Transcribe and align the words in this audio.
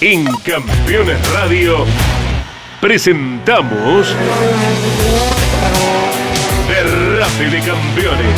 En 0.00 0.24
Campeones 0.44 1.32
Radio 1.32 1.84
presentamos 2.80 4.14
Derrape 6.68 7.50
de 7.50 7.60
Campeones. 7.60 8.36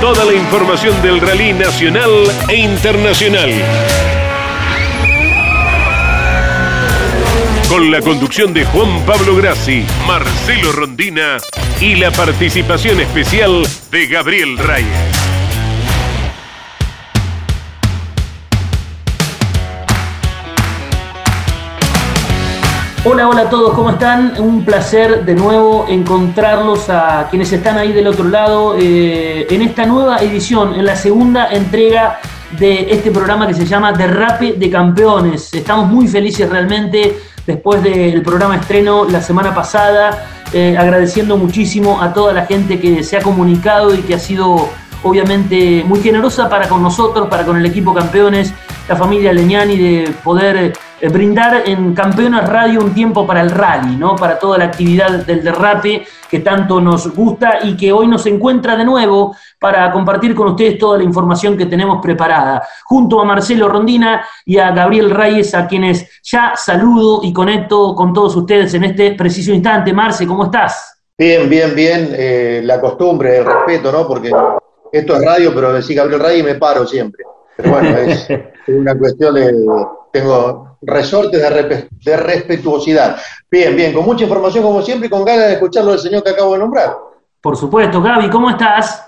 Toda 0.00 0.24
la 0.24 0.32
información 0.32 1.00
del 1.02 1.20
rally 1.20 1.52
nacional 1.52 2.10
e 2.48 2.56
internacional. 2.56 3.50
Con 7.68 7.90
la 7.90 8.00
conducción 8.00 8.54
de 8.54 8.64
Juan 8.64 9.04
Pablo 9.04 9.36
Grassi, 9.36 9.84
Marcelo 10.06 10.72
Rondina 10.72 11.38
y 11.80 11.96
la 11.96 12.10
participación 12.10 13.00
especial 13.00 13.62
de 13.90 14.06
Gabriel 14.06 14.58
Reyes. 14.58 15.23
Hola, 23.06 23.28
hola 23.28 23.42
a 23.42 23.50
todos, 23.50 23.74
¿cómo 23.74 23.90
están? 23.90 24.40
Un 24.40 24.64
placer 24.64 25.26
de 25.26 25.34
nuevo 25.34 25.84
encontrarlos 25.90 26.88
a 26.88 27.26
quienes 27.28 27.52
están 27.52 27.76
ahí 27.76 27.92
del 27.92 28.06
otro 28.06 28.24
lado 28.24 28.76
eh, 28.78 29.46
en 29.50 29.60
esta 29.60 29.84
nueva 29.84 30.16
edición, 30.20 30.74
en 30.74 30.86
la 30.86 30.96
segunda 30.96 31.52
entrega 31.52 32.18
de 32.58 32.86
este 32.90 33.10
programa 33.10 33.46
que 33.46 33.52
se 33.52 33.66
llama 33.66 33.92
Derrape 33.92 34.54
de 34.54 34.70
Campeones. 34.70 35.52
Estamos 35.52 35.90
muy 35.90 36.08
felices 36.08 36.48
realmente 36.48 37.18
después 37.46 37.82
del 37.82 38.22
programa 38.22 38.56
estreno 38.56 39.04
la 39.04 39.20
semana 39.20 39.54
pasada, 39.54 40.26
eh, 40.54 40.74
agradeciendo 40.78 41.36
muchísimo 41.36 42.00
a 42.00 42.14
toda 42.14 42.32
la 42.32 42.46
gente 42.46 42.80
que 42.80 43.02
se 43.02 43.18
ha 43.18 43.20
comunicado 43.20 43.94
y 43.94 43.98
que 43.98 44.14
ha 44.14 44.18
sido 44.18 44.70
obviamente 45.04 45.84
muy 45.86 46.00
generosa 46.00 46.48
para 46.48 46.68
con 46.68 46.82
nosotros, 46.82 47.28
para 47.28 47.44
con 47.44 47.56
el 47.56 47.64
equipo 47.64 47.94
campeones, 47.94 48.52
la 48.88 48.96
familia 48.96 49.32
Leñani, 49.32 49.76
de 49.76 50.14
poder 50.24 50.72
eh, 51.00 51.08
brindar 51.08 51.62
en 51.66 51.94
Campeones 51.94 52.48
Radio 52.48 52.80
un 52.80 52.92
tiempo 52.92 53.26
para 53.26 53.42
el 53.42 53.50
rally, 53.50 53.96
¿no? 53.96 54.16
para 54.16 54.38
toda 54.38 54.58
la 54.58 54.64
actividad 54.64 55.24
del 55.24 55.44
derrape 55.44 56.06
que 56.28 56.40
tanto 56.40 56.80
nos 56.80 57.14
gusta 57.14 57.58
y 57.62 57.76
que 57.76 57.92
hoy 57.92 58.08
nos 58.08 58.26
encuentra 58.26 58.76
de 58.76 58.84
nuevo 58.84 59.36
para 59.60 59.92
compartir 59.92 60.34
con 60.34 60.48
ustedes 60.48 60.78
toda 60.78 60.98
la 60.98 61.04
información 61.04 61.56
que 61.56 61.66
tenemos 61.66 62.00
preparada, 62.02 62.62
junto 62.84 63.20
a 63.20 63.24
Marcelo 63.24 63.68
Rondina 63.68 64.24
y 64.44 64.58
a 64.58 64.70
Gabriel 64.72 65.10
Reyes, 65.10 65.54
a 65.54 65.66
quienes 65.66 66.20
ya 66.22 66.54
saludo 66.56 67.20
y 67.22 67.32
conecto 67.32 67.94
con 67.94 68.12
todos 68.12 68.34
ustedes 68.36 68.72
en 68.74 68.84
este 68.84 69.12
preciso 69.12 69.52
instante. 69.52 69.92
Marce, 69.92 70.26
¿cómo 70.26 70.44
estás? 70.44 71.02
Bien, 71.16 71.48
bien, 71.48 71.74
bien. 71.74 72.10
Eh, 72.12 72.60
la 72.64 72.80
costumbre, 72.80 73.38
el 73.38 73.44
respeto, 73.44 73.92
¿no? 73.92 74.06
Porque 74.08 74.32
esto 74.98 75.16
es 75.16 75.24
radio, 75.24 75.52
pero 75.54 75.72
decir 75.72 75.96
Gabriel 75.96 76.20
Reyes 76.20 76.44
me 76.44 76.54
paro 76.54 76.86
siempre. 76.86 77.24
Pero 77.56 77.70
bueno, 77.70 77.96
es 77.98 78.28
una 78.68 78.96
cuestión 78.96 79.34
de. 79.34 79.52
Tengo 80.12 80.78
resortes 80.82 81.40
de, 81.40 82.16
respetuosidad. 82.16 83.16
Bien, 83.50 83.74
bien, 83.74 83.92
con 83.92 84.04
mucha 84.04 84.24
información 84.24 84.62
como 84.62 84.82
siempre 84.82 85.08
y 85.08 85.10
con 85.10 85.24
ganas 85.24 85.48
de 85.48 85.52
escucharlo 85.54 85.90
del 85.90 86.00
señor 86.00 86.22
que 86.22 86.30
acabo 86.30 86.52
de 86.52 86.60
nombrar. 86.60 86.94
Por 87.40 87.56
supuesto, 87.56 88.00
Gaby, 88.00 88.30
¿cómo 88.30 88.50
estás? 88.50 89.04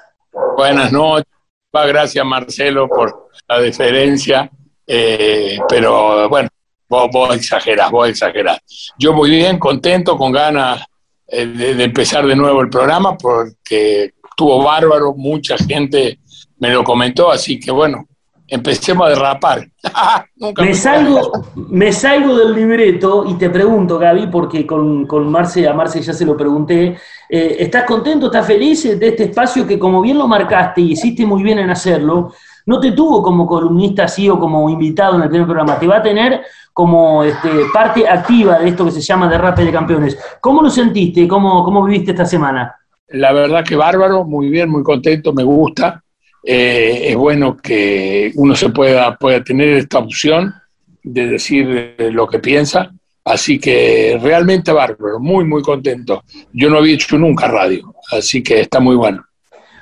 Buenas 0.57 0.91
noches. 0.91 1.27
Gracias, 1.73 2.25
Marcelo, 2.25 2.89
por 2.89 3.29
la 3.47 3.61
deferencia. 3.61 4.51
Eh, 4.87 5.59
pero 5.69 6.29
bueno, 6.29 6.49
vos, 6.89 7.09
vos 7.13 7.37
exagerás, 7.37 7.91
vos 7.91 8.09
exagerás. 8.09 8.59
Yo 8.99 9.13
muy 9.13 9.31
bien, 9.31 9.59
contento, 9.59 10.17
con 10.17 10.33
ganas 10.33 10.85
eh, 11.29 11.47
de, 11.47 11.85
empezar 11.85 12.25
de 12.25 12.37
nuevo 12.37 12.61
el 12.61 12.71
programa, 12.71 13.19
porque 13.19 14.15
estuvo 14.37 14.63
bárbaro, 14.63 15.15
mucha 15.17 15.57
gente 15.57 16.19
me 16.59 16.69
lo 16.69 16.85
comentó, 16.85 17.31
así 17.31 17.59
que 17.59 17.71
bueno, 17.71 18.07
empecemos 18.47 19.07
a 19.07 19.09
derrapar. 19.09 19.67
me, 20.59 20.75
salgo, 20.75 21.33
me 21.55 21.91
salgo 21.91 22.37
del 22.37 22.55
libreto 22.55 23.25
y 23.27 23.35
te 23.39 23.49
pregunto, 23.49 23.99
Gaby, 23.99 24.27
porque 24.27 24.67
con, 24.67 25.07
con 25.07 25.31
Marce, 25.31 25.67
a 25.67 25.73
Marce 25.73 26.03
ya 26.03 26.13
se 26.13 26.27
lo 26.27 26.37
pregunté, 26.37 26.99
eh, 27.31 27.57
¿estás 27.61 27.85
contento, 27.85 28.27
estás 28.27 28.47
feliz 28.47 28.83
de 29.01 29.09
este 29.09 29.25
espacio 29.25 29.67
que 29.67 29.79
como 29.79 30.03
bien 30.03 30.19
lo 30.19 30.29
marcaste 30.29 30.83
y 30.83 30.93
hiciste 30.93 31.25
muy 31.25 31.43
bien 31.43 31.59
en 31.61 31.71
hacerlo, 31.71 32.35
no 32.67 32.79
te 32.79 32.93
tuvo 32.93 33.23
como 33.23 33.47
columnista 33.47 34.05
así 34.05 34.29
o 34.29 34.39
como 34.39 34.69
invitado 34.69 35.17
en 35.17 35.23
el 35.23 35.29
primer 35.31 35.47
programa, 35.47 35.79
te 35.79 35.87
va 35.87 35.97
a 35.97 36.03
tener 36.03 36.43
como 36.75 37.25
este, 37.25 37.49
parte 37.73 38.07
activa 38.07 38.59
de 38.59 38.69
esto 38.69 38.85
que 38.85 38.91
se 38.91 39.01
llama 39.01 39.31
Derrape 39.31 39.65
de 39.65 39.73
Campeones. 39.73 40.19
¿Cómo 40.43 40.61
lo 40.61 40.69
sentiste? 40.69 41.27
¿Cómo, 41.27 41.65
cómo 41.65 41.83
viviste 41.85 42.11
esta 42.11 42.27
semana? 42.27 42.77
La 43.09 43.33
verdad 43.33 43.65
que 43.65 43.77
bárbaro, 43.77 44.25
muy 44.25 44.49
bien, 44.49 44.69
muy 44.69 44.83
contento, 44.83 45.33
me 45.33 45.45
gusta. 45.45 46.03
Eh, 46.43 47.09
es 47.11 47.17
bueno 47.17 47.57
que 47.57 48.33
uno 48.37 48.55
se 48.55 48.69
pueda, 48.71 49.17
pueda 49.17 49.43
tener 49.43 49.69
esta 49.71 49.99
opción 49.99 50.55
de 51.03 51.27
decir 51.27 51.95
lo 52.13 52.27
que 52.27 52.39
piensa. 52.39 52.91
Así 53.25 53.59
que 53.59 54.19
realmente 54.23 54.73
bárbaro, 54.73 55.19
muy, 55.19 55.45
muy 55.45 55.63
contento. 55.63 56.23
Yo 56.53 56.71
no 56.71 56.79
había 56.79 56.95
hecho 56.95 57.19
nunca 57.19 57.49
radio, 57.49 57.95
así 58.13 58.43
que 58.43 58.61
está 58.61 58.79
muy 58.79 58.95
bueno. 58.95 59.25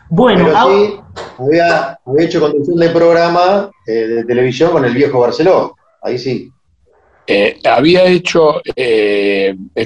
Bueno, 0.08 0.46
sí, 0.46 0.94
había, 1.38 1.98
hecho 2.18 2.41
conducción 2.41 2.78
de 2.78 2.91
programa 2.91 3.70
eh, 3.86 3.92
de 3.92 4.24
televisión 4.24 4.70
con 4.70 4.84
el 4.84 4.94
viejo 4.94 5.20
Barceló, 5.20 5.74
ahí 6.02 6.18
sí. 6.18 6.50
Eh, 7.26 7.58
había 7.64 8.04
hecho 8.04 8.60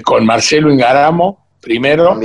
con 0.05 0.27
Marcelo 0.27 0.73
Ingaramo 0.73 1.48
primero, 1.61 2.19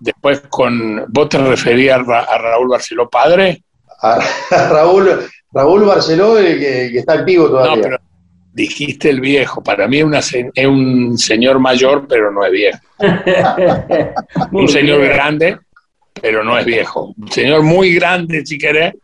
después 0.00 0.42
con, 0.48 1.04
¿vos 1.08 1.28
te 1.28 1.38
referías 1.38 2.00
a 2.08 2.38
Raúl 2.38 2.68
Barceló 2.68 3.08
padre? 3.08 3.62
a, 4.00 4.18
Raúl, 4.68 5.08
Raúl 5.52 5.84
Barceló, 5.84 6.38
el 6.38 6.58
que, 6.58 6.98
está 6.98 7.14
activo 7.14 7.48
todavía. 7.48 7.76
No, 7.76 7.82
pero 7.82 7.98
dijiste 8.52 9.10
el 9.10 9.20
viejo. 9.20 9.62
Para 9.62 9.88
mí 9.88 10.00
es 10.00 10.66
un 10.66 11.16
señor 11.18 11.58
mayor, 11.58 12.06
pero 12.08 12.30
no 12.30 12.44
es 12.44 12.52
viejo. 12.52 12.78
un 14.52 14.68
señor 14.68 15.06
grande, 15.06 15.58
pero 16.20 16.44
no 16.44 16.58
es 16.58 16.64
viejo. 16.64 17.14
Un 17.16 17.30
señor 17.30 17.62
muy 17.62 17.94
grande, 17.94 18.44
si 18.44 18.58
querés, 18.58 18.94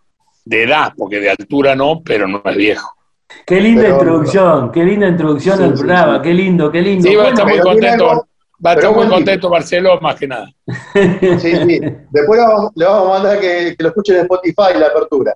de 0.44 0.64
edad, 0.64 0.92
porque 0.96 1.20
de 1.20 1.30
altura 1.30 1.74
no, 1.74 2.02
pero 2.04 2.26
no 2.26 2.42
es 2.44 2.56
viejo. 2.56 2.90
Qué 3.46 3.60
linda 3.60 3.88
introducción, 3.88 4.70
qué 4.70 4.84
linda 4.84 5.08
introducción 5.08 5.60
al 5.62 5.74
programa, 5.74 6.22
qué 6.22 6.32
lindo, 6.32 6.70
qué 6.70 6.80
lindo. 6.80 7.08
Sí, 7.08 7.16
bueno, 7.16 7.46
muy 7.46 7.58
contento. 7.58 8.28
Va 8.64 8.70
a 8.70 8.74
estar 8.74 8.94
muy 8.94 9.06
contento 9.06 9.48
Marcelo, 9.50 10.00
más 10.00 10.16
que 10.16 10.26
nada. 10.26 10.46
Sí, 11.38 11.56
sí. 11.56 11.80
Después 12.10 12.40
le 12.74 12.86
vamos, 12.86 13.10
a 13.10 13.18
mandar 13.18 13.40
que, 13.40 13.74
que 13.76 13.82
lo 13.82 13.88
escuchen 13.88 14.16
en 14.16 14.22
Spotify 14.22 14.78
la 14.78 14.86
apertura. 14.86 15.34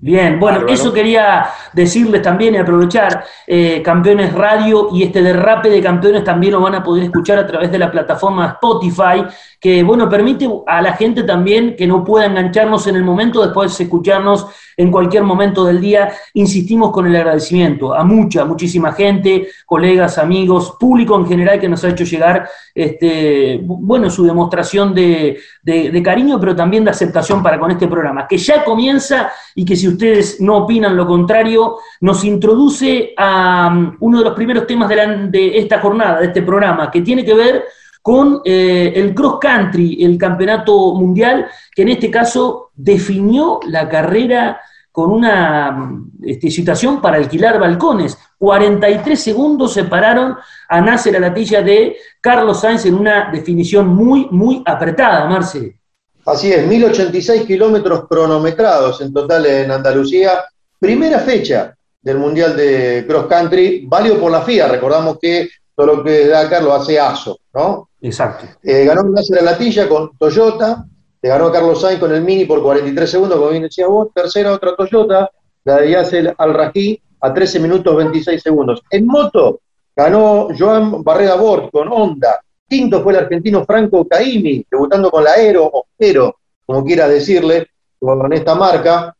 Bien, 0.00 0.38
bueno, 0.38 0.66
eso 0.68 0.92
quería 0.92 1.48
decirles 1.72 2.22
también 2.22 2.54
y 2.54 2.58
aprovechar, 2.58 3.24
eh, 3.48 3.82
Campeones 3.82 4.32
Radio 4.32 4.90
y 4.92 5.02
este 5.02 5.22
derrape 5.22 5.68
de 5.70 5.82
campeones 5.82 6.22
también 6.22 6.52
lo 6.52 6.60
van 6.60 6.76
a 6.76 6.84
poder 6.84 7.02
escuchar 7.04 7.36
a 7.38 7.46
través 7.46 7.72
de 7.72 7.78
la 7.80 7.90
plataforma 7.90 8.46
Spotify, 8.46 9.24
que 9.60 9.82
bueno, 9.82 10.08
permite 10.08 10.48
a 10.66 10.80
la 10.80 10.94
gente 10.94 11.24
también 11.24 11.76
que 11.76 11.86
no 11.86 12.04
pueda 12.04 12.26
engancharnos 12.26 12.86
en 12.86 12.96
el 12.96 13.02
momento, 13.02 13.42
después 13.42 13.76
de 13.76 13.84
escucharnos 13.84 14.46
en 14.76 14.90
cualquier 14.90 15.24
momento 15.24 15.64
del 15.64 15.80
día. 15.80 16.12
Insistimos 16.34 16.92
con 16.92 17.06
el 17.06 17.16
agradecimiento 17.16 17.94
a 17.94 18.04
mucha, 18.04 18.44
muchísima 18.44 18.92
gente, 18.92 19.48
colegas, 19.66 20.18
amigos, 20.18 20.76
público 20.78 21.16
en 21.16 21.26
general 21.26 21.60
que 21.60 21.68
nos 21.68 21.84
ha 21.84 21.90
hecho 21.90 22.04
llegar, 22.04 22.48
este, 22.74 23.60
bueno, 23.62 24.08
su 24.08 24.24
demostración 24.24 24.94
de, 24.94 25.38
de 25.62 26.02
cariño, 26.02 26.38
pero 26.38 26.56
también 26.56 26.84
de 26.84 26.90
aceptación 26.90 27.42
para 27.42 27.58
con 27.58 27.70
este 27.70 27.88
programa, 27.88 28.26
que 28.26 28.38
ya 28.38 28.64
comienza 28.64 29.30
y 29.54 29.64
que 29.64 29.76
si 29.76 29.88
ustedes 29.88 30.40
no 30.40 30.58
opinan 30.58 30.96
lo 30.96 31.06
contrario, 31.06 31.78
nos 32.00 32.24
introduce 32.24 33.12
a 33.16 33.70
um, 33.72 33.96
uno 34.00 34.18
de 34.18 34.24
los 34.24 34.34
primeros 34.34 34.66
temas 34.66 34.88
de, 34.88 35.58
esta 35.58 35.80
jornada, 35.80 36.20
de 36.20 36.26
este 36.26 36.42
programa, 36.42 36.90
que 36.90 37.00
tiene 37.00 37.24
que 37.24 37.34
ver 37.34 37.64
con 38.08 38.40
eh, 38.42 38.90
el 38.96 39.14
cross 39.14 39.36
country, 39.38 40.02
el 40.02 40.16
campeonato 40.16 40.94
mundial, 40.94 41.46
que 41.76 41.82
en 41.82 41.90
este 41.90 42.10
caso 42.10 42.70
definió 42.74 43.60
la 43.66 43.86
carrera 43.86 44.62
con 44.90 45.12
una 45.12 45.92
este, 46.22 46.50
situación 46.50 47.02
para 47.02 47.18
alquilar 47.18 47.60
balcones. 47.60 48.16
43 48.38 49.22
segundos 49.22 49.74
separaron 49.74 50.36
a 50.70 50.80
Nasser 50.80 51.16
a 51.16 51.20
la 51.20 51.34
tilla 51.34 51.60
de 51.60 51.98
Carlos 52.18 52.62
Sainz 52.62 52.86
en 52.86 52.94
una 52.94 53.30
definición 53.30 53.88
muy, 53.88 54.26
muy 54.30 54.62
apretada, 54.64 55.26
Marce. 55.26 55.78
Así 56.24 56.50
es, 56.50 56.66
1086 56.66 57.42
kilómetros 57.42 58.08
cronometrados 58.08 59.02
en 59.02 59.12
total 59.12 59.44
en 59.44 59.70
Andalucía. 59.70 60.46
Primera 60.78 61.18
fecha 61.18 61.74
del 62.00 62.16
Mundial 62.16 62.56
de 62.56 63.04
Cross 63.06 63.26
Country, 63.26 63.84
válido 63.86 64.18
por 64.18 64.32
la 64.32 64.40
FIA. 64.40 64.66
Recordamos 64.66 65.18
que 65.20 65.50
todo 65.74 65.96
lo 65.96 66.02
que 66.02 66.26
da 66.26 66.48
Carlos 66.48 66.72
hace 66.72 66.98
ASO, 66.98 67.38
¿no? 67.52 67.87
Exacto. 68.00 68.46
Eh, 68.62 68.84
ganó 68.84 69.02
Nasser 69.04 69.42
Latilla 69.42 69.88
con 69.88 70.16
Toyota, 70.16 70.84
le 71.20 71.28
ganó 71.28 71.50
Carlos 71.50 71.80
Sainz 71.80 71.98
con 71.98 72.12
el 72.14 72.22
Mini 72.22 72.44
por 72.44 72.62
43 72.62 73.10
segundos, 73.10 73.38
como 73.38 73.50
bien 73.50 73.64
decías 73.64 73.88
vos. 73.88 74.08
Tercera, 74.14 74.52
otra 74.52 74.76
Toyota, 74.76 75.30
la 75.64 75.76
de 75.76 75.90
Yasser 75.90 76.34
Al-Rají, 76.36 77.00
a 77.20 77.34
13 77.34 77.60
minutos 77.60 77.96
26 77.96 78.40
segundos. 78.40 78.82
En 78.90 79.06
moto, 79.06 79.60
ganó 79.96 80.48
Joan 80.56 81.02
Barreda 81.02 81.34
Bort 81.34 81.72
con 81.72 81.88
Honda, 81.88 82.40
Quinto 82.68 83.02
fue 83.02 83.14
el 83.14 83.20
argentino 83.20 83.64
Franco 83.64 84.06
Caimi, 84.06 84.64
debutando 84.70 85.10
con 85.10 85.24
la 85.24 85.32
Aero, 85.32 85.64
o 85.64 85.86
Aero, 85.98 86.36
como 86.66 86.84
quiera 86.84 87.08
decirle, 87.08 87.68
con 87.98 88.32
esta 88.32 88.54
marca. 88.54 89.16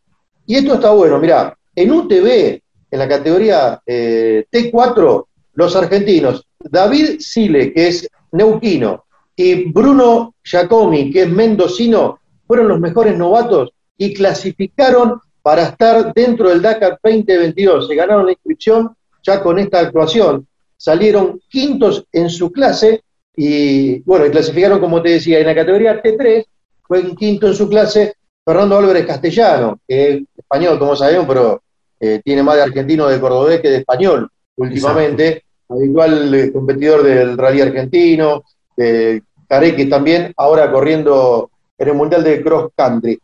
Y 0.47 0.57
esto 0.57 0.75
está 0.75 0.91
bueno, 0.91 1.19
mirá, 1.19 1.57
en 1.75 1.91
UTV 1.91 2.61
en 2.91 2.99
la 2.99 3.09
categoría 3.09 3.81
eh, 3.87 4.47
T4, 4.51 5.25
los 5.55 5.77
argentinos, 5.77 6.47
David 6.59 7.21
Sile, 7.21 7.73
que 7.73 7.89
es 7.89 8.09
neuquino, 8.33 9.05
y 9.37 9.71
Bruno 9.71 10.35
Giacomi, 10.43 11.13
que 11.13 11.23
es 11.23 11.31
mendocino, 11.31 12.19
fueron 12.47 12.69
los 12.69 12.81
mejores 12.81 13.17
novatos 13.17 13.71
y 13.97 14.13
clasificaron 14.13 15.21
para 15.43 15.63
estar 15.65 16.13
dentro 16.13 16.49
del 16.49 16.61
Dakar 16.61 16.99
2022. 17.03 17.87
Se 17.87 17.95
ganaron 17.95 18.27
la 18.27 18.33
inscripción 18.33 18.95
ya 19.23 19.41
con 19.41 19.59
esta 19.59 19.81
actuación. 19.81 20.47
Salieron 20.77 21.41
quintos 21.49 22.05
en 22.13 22.31
su 22.31 22.51
clase 22.51 23.03
y, 23.37 24.01
bueno, 24.01 24.27
y 24.27 24.31
clasificaron, 24.31 24.81
como 24.81 25.01
te 25.01 25.11
decía, 25.11 25.39
en 25.39 25.47
la 25.47 25.55
categoría 25.55 26.03
T3, 26.03 26.45
fue 26.83 27.01
en 27.01 27.15
quinto 27.15 27.47
en 27.47 27.55
su 27.55 27.69
clase 27.69 28.15
Fernando 28.45 28.79
Álvarez 28.79 29.07
Castellano, 29.07 29.79
que 29.87 30.11
es 30.11 30.23
español, 30.37 30.79
como 30.79 30.97
sabemos, 30.97 31.27
pero 31.29 31.63
eh, 32.01 32.21
tiene 32.25 32.43
más 32.43 32.57
de 32.57 32.63
argentino 32.63 33.07
de 33.07 33.21
cordobés 33.21 33.61
que 33.61 33.71
de 33.71 33.77
español 33.79 34.29
últimamente, 34.57 35.45
habitual 35.69 36.35
eh, 36.35 36.53
competidor 36.53 37.03
del 37.03 37.37
rally 37.37 37.61
argentino, 37.61 38.43
de 38.77 39.23
Careque 39.49 39.87
también, 39.87 40.33
ahora 40.37 40.71
corriendo 40.71 41.51
en 41.77 41.89
el 41.89 41.95
Mundial 41.95 42.25
de 42.25 42.43
Cross 42.43 42.73
Country. 42.77 43.19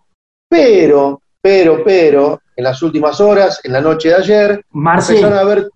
Pero, 0.48 1.20
pero, 1.40 1.82
pero, 1.84 2.40
en 2.56 2.64
las 2.64 2.82
últimas 2.82 3.20
horas, 3.20 3.60
en 3.64 3.72
la 3.72 3.80
noche 3.80 4.08
de 4.08 4.14
ayer, 4.14 4.64
empezaron 4.72 5.32
a 5.32 5.44
ver 5.44 5.70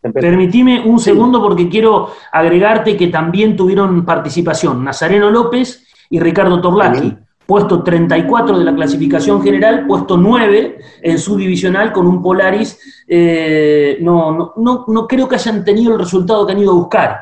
Permitime 0.00 0.84
un 0.86 1.00
segundo 1.00 1.42
porque 1.42 1.68
quiero 1.68 2.10
agregarte 2.30 2.96
que 2.96 3.08
también 3.08 3.56
tuvieron 3.56 4.04
participación 4.04 4.84
Nazareno 4.84 5.28
López 5.28 5.84
y 6.08 6.20
Ricardo 6.20 6.60
Torlaki 6.60 7.16
puesto 7.48 7.82
34 7.82 8.58
de 8.58 8.64
la 8.64 8.74
clasificación 8.74 9.42
general, 9.42 9.86
puesto 9.86 10.18
9 10.18 10.78
en 11.00 11.18
su 11.18 11.34
divisional 11.34 11.94
con 11.94 12.06
un 12.06 12.20
Polaris. 12.20 12.78
Eh, 13.08 13.96
no, 14.02 14.52
no, 14.54 14.84
no, 14.86 15.06
creo 15.06 15.26
que 15.26 15.36
hayan 15.36 15.64
tenido 15.64 15.94
el 15.94 15.98
resultado 15.98 16.46
que 16.46 16.52
han 16.52 16.58
ido 16.58 16.72
a 16.72 16.74
buscar. 16.74 17.20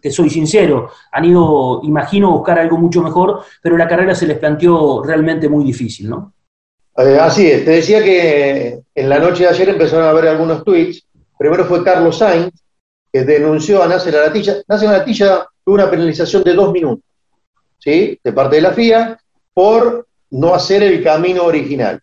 Te 0.00 0.10
soy 0.10 0.30
sincero, 0.30 0.88
han 1.12 1.26
ido, 1.26 1.82
imagino, 1.82 2.28
a 2.28 2.36
buscar 2.36 2.58
algo 2.58 2.78
mucho 2.78 3.02
mejor, 3.02 3.42
pero 3.62 3.76
la 3.76 3.86
carrera 3.86 4.14
se 4.14 4.26
les 4.26 4.38
planteó 4.38 5.02
realmente 5.04 5.46
muy 5.46 5.62
difícil, 5.62 6.08
¿no? 6.08 6.32
Eh, 6.96 7.18
así 7.20 7.50
es, 7.50 7.62
te 7.62 7.72
decía 7.72 8.02
que 8.02 8.80
en 8.94 9.08
la 9.10 9.18
noche 9.18 9.42
de 9.42 9.50
ayer 9.50 9.68
empezaron 9.68 10.08
a 10.08 10.12
ver 10.14 10.28
algunos 10.28 10.64
tweets. 10.64 11.04
Primero 11.38 11.66
fue 11.66 11.84
Carlos 11.84 12.16
Sainz, 12.16 12.50
que 13.12 13.24
denunció 13.24 13.82
a 13.82 13.88
Nasser 13.88 14.16
Alatilla. 14.16 14.54
Nasser 14.66 14.88
Alatilla 14.88 15.46
tuvo 15.62 15.74
una 15.74 15.90
penalización 15.90 16.44
de 16.44 16.54
dos 16.54 16.72
minutos, 16.72 17.04
¿sí? 17.78 18.18
De 18.24 18.32
parte 18.32 18.56
de 18.56 18.62
la 18.62 18.72
FIA, 18.72 19.18
por 19.54 20.06
no 20.30 20.54
hacer 20.54 20.82
el 20.82 21.02
camino 21.02 21.44
original. 21.44 22.00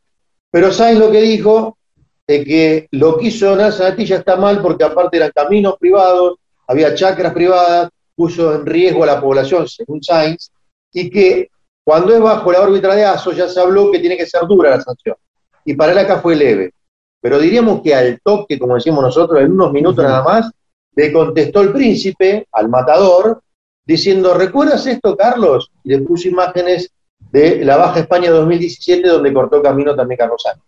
Pero 0.51 0.71
Sainz 0.71 0.99
lo 0.99 1.11
que 1.11 1.21
dijo 1.21 1.77
es 2.25 2.45
que 2.45 2.87
lo 2.91 3.17
que 3.17 3.27
hizo 3.27 3.55
Natilla 3.55 4.17
está 4.17 4.35
mal 4.35 4.61
porque 4.61 4.83
aparte 4.83 5.17
eran 5.17 5.31
caminos 5.33 5.75
privados, 5.79 6.35
había 6.67 6.93
chacras 6.93 7.33
privadas, 7.33 7.89
puso 8.15 8.53
en 8.53 8.65
riesgo 8.65 9.03
a 9.03 9.07
la 9.07 9.21
población, 9.21 9.67
según 9.67 10.03
Sainz, 10.03 10.51
y 10.91 11.09
que 11.09 11.49
cuando 11.83 12.13
es 12.13 12.19
bajo 12.19 12.51
la 12.51 12.61
órbita 12.61 12.93
de 12.93 13.05
ASO 13.05 13.31
ya 13.31 13.47
se 13.47 13.61
habló 13.61 13.91
que 13.91 13.99
tiene 13.99 14.17
que 14.17 14.25
ser 14.25 14.41
dura 14.47 14.71
la 14.71 14.81
sanción. 14.81 15.15
Y 15.63 15.73
para 15.75 15.93
él 15.93 15.97
acá 15.99 16.19
fue 16.19 16.35
leve. 16.35 16.73
Pero 17.21 17.39
diríamos 17.39 17.81
que 17.81 17.95
al 17.95 18.19
toque, 18.21 18.59
como 18.59 18.75
decimos 18.75 19.01
nosotros, 19.01 19.41
en 19.41 19.51
unos 19.51 19.71
minutos 19.71 20.03
nada 20.03 20.23
más, 20.23 20.51
le 20.95 21.13
contestó 21.13 21.61
el 21.61 21.71
príncipe 21.71 22.47
al 22.51 22.69
matador, 22.69 23.41
diciendo, 23.85 24.33
¿recuerdas 24.33 24.85
esto, 24.87 25.15
Carlos? 25.15 25.71
Y 25.83 25.89
le 25.89 25.99
puso 25.99 26.27
imágenes 26.27 26.91
de 27.37 27.65
la 27.65 27.77
Baja 27.77 27.99
España 27.99 28.31
2017, 28.31 29.07
donde 29.07 29.33
cortó 29.33 29.61
camino 29.61 29.95
también 29.95 30.17
Carlos 30.17 30.41
Sánchez. 30.41 30.63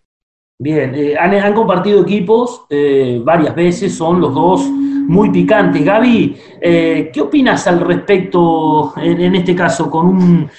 Bien, 0.61 0.93
eh, 0.93 1.15
han, 1.17 1.53
compartido 1.53 2.01
equipos 2.01 2.65
eh, 2.69 3.21
varias 3.23 3.55
veces, 3.55 3.95
son 3.95 4.19
los 4.19 4.33
dos 4.33 4.61
muy 4.63 5.31
picantes. 5.31 5.85
Gaby, 5.85 6.37
eh, 6.61 7.09
¿qué 7.13 7.21
opinas 7.21 7.65
al 7.65 7.79
respecto 7.79 8.93
en, 8.97 9.35
este 9.35 9.55
caso 9.55 9.89
con 9.89 10.07
un 10.07 10.51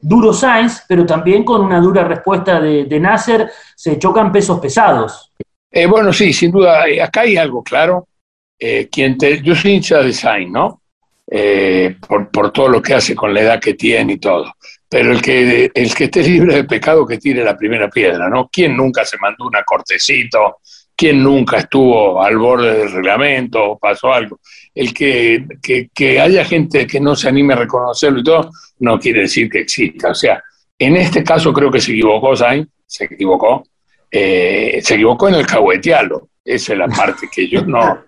duro 0.00 0.32
Sainz, 0.32 0.84
pero 0.88 1.04
también 1.04 1.42
con 1.42 1.62
una 1.62 1.80
dura 1.80 2.04
respuesta 2.04 2.60
de, 2.60 2.84
de 2.84 3.00
Nasser? 3.00 3.50
Se 3.74 3.98
chocan 3.98 4.30
pesos 4.30 4.60
pesados. 4.60 5.32
bueno, 5.88 6.12
sí, 6.12 6.32
sin 6.32 6.52
duda, 6.52 6.84
acá 7.02 7.22
hay 7.22 7.36
algo 7.36 7.64
claro. 7.64 8.06
quien 8.90 9.18
yo 9.42 9.54
soy 9.56 9.72
hincha 9.72 9.98
de 10.00 10.12
Sainz, 10.12 10.52
¿no? 10.52 10.80
por, 12.06 12.30
por 12.30 12.52
todo 12.52 12.68
lo 12.68 12.80
que 12.80 12.94
hace 12.94 13.16
con 13.16 13.34
la 13.34 13.40
edad 13.40 13.60
que 13.60 13.74
tiene 13.74 14.12
y 14.12 14.18
todo 14.18 14.46
pero 14.88 15.12
el 15.12 15.20
que, 15.20 15.70
el 15.74 15.94
que 15.94 16.04
esté 16.04 16.22
libre 16.22 16.54
de 16.54 16.64
pecado 16.64 17.06
que 17.06 17.18
tire 17.18 17.42
la 17.42 17.56
primera 17.56 17.88
piedra, 17.90 18.28
¿no? 18.28 18.48
¿Quién 18.52 18.76
nunca 18.76 19.04
se 19.04 19.16
mandó 19.18 19.46
una 19.46 19.62
cortecito? 19.62 20.58
¿Quién 20.94 21.22
nunca 21.22 21.58
estuvo 21.58 22.22
al 22.22 22.38
borde 22.38 22.78
del 22.78 22.92
reglamento 22.92 23.72
o 23.72 23.78
pasó 23.78 24.12
algo? 24.12 24.40
El 24.74 24.94
que, 24.94 25.44
que, 25.92 26.20
haya 26.20 26.44
gente 26.44 26.86
que 26.86 27.00
no 27.00 27.16
se 27.16 27.28
anime 27.28 27.54
a 27.54 27.58
reconocerlo 27.58 28.20
y 28.20 28.24
todo, 28.24 28.50
no 28.80 28.98
quiere 28.98 29.22
decir 29.22 29.50
que 29.50 29.60
exista. 29.60 30.10
O 30.10 30.14
sea, 30.14 30.42
en 30.78 30.96
este 30.96 31.22
caso 31.22 31.52
creo 31.52 31.70
que 31.70 31.80
se 31.80 31.92
equivocó 31.92 32.36
Sainz, 32.36 32.68
se 32.86 33.04
equivocó, 33.04 33.64
eh, 34.10 34.80
se 34.82 34.94
equivocó 34.94 35.28
en 35.28 35.34
el 35.34 35.46
cahuetealo. 35.46 36.28
Esa 36.44 36.72
es 36.72 36.78
la 36.78 36.88
parte 36.88 37.28
que 37.30 37.48
yo 37.48 37.62
no, 37.66 38.04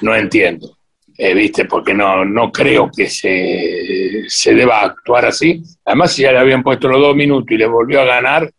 no 0.00 0.16
entiendo. 0.16 0.78
Eh, 1.16 1.34
¿viste? 1.34 1.66
Porque 1.66 1.92
no, 1.94 2.24
no 2.24 2.50
creo 2.50 2.90
que 2.90 3.08
se, 3.08 4.01
se, 4.28 4.54
deba 4.54 4.82
actuar 4.82 5.26
así. 5.26 5.62
Además, 5.84 6.12
si 6.12 6.22
ya 6.22 6.32
le 6.32 6.38
habían 6.38 6.62
puesto 6.62 6.88
los 6.88 7.00
dos 7.00 7.16
minutos 7.16 7.50
y 7.50 7.56
le 7.56 7.66
volvió 7.66 8.00
a 8.00 8.04
ganar, 8.04 8.50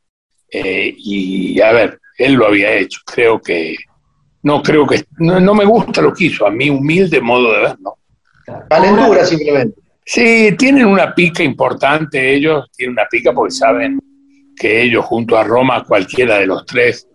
eh, 0.52 0.94
y 0.98 1.60
a 1.62 1.72
ver, 1.72 2.00
él 2.18 2.34
lo 2.34 2.48
había 2.48 2.74
hecho. 2.74 3.00
Creo 3.06 3.42
que, 3.42 3.76
no 4.44 4.62
creo 4.62 4.86
que, 4.86 5.04
no, 5.18 5.54
me 5.54 5.66
gusta 5.66 6.02
lo 6.02 6.14
que 6.14 6.26
hizo, 6.26 6.46
a 6.46 6.52
mí 6.52 6.70
humilde 6.70 7.22
modo 7.22 7.54
de 7.54 7.60
ver, 7.60 7.80
¿no? 7.80 7.98
Calentura 8.70 9.26
simplemente. 9.26 9.82
Sí, 10.06 10.54
tienen 10.58 10.86
una 10.86 11.16
pica 11.16 11.44
importante 11.44 12.34
ellos, 12.34 12.70
tienen 12.76 12.94
una 12.94 13.08
pica 13.10 13.32
porque 13.32 13.54
saben 13.54 14.00
que 14.56 14.82
ellos 14.82 15.06
junto 15.06 15.38
a 15.38 15.44
Roma, 15.44 15.84
cualquiera 15.86 16.40
de 16.40 16.46
los 16.46 16.66
tres, 16.66 17.08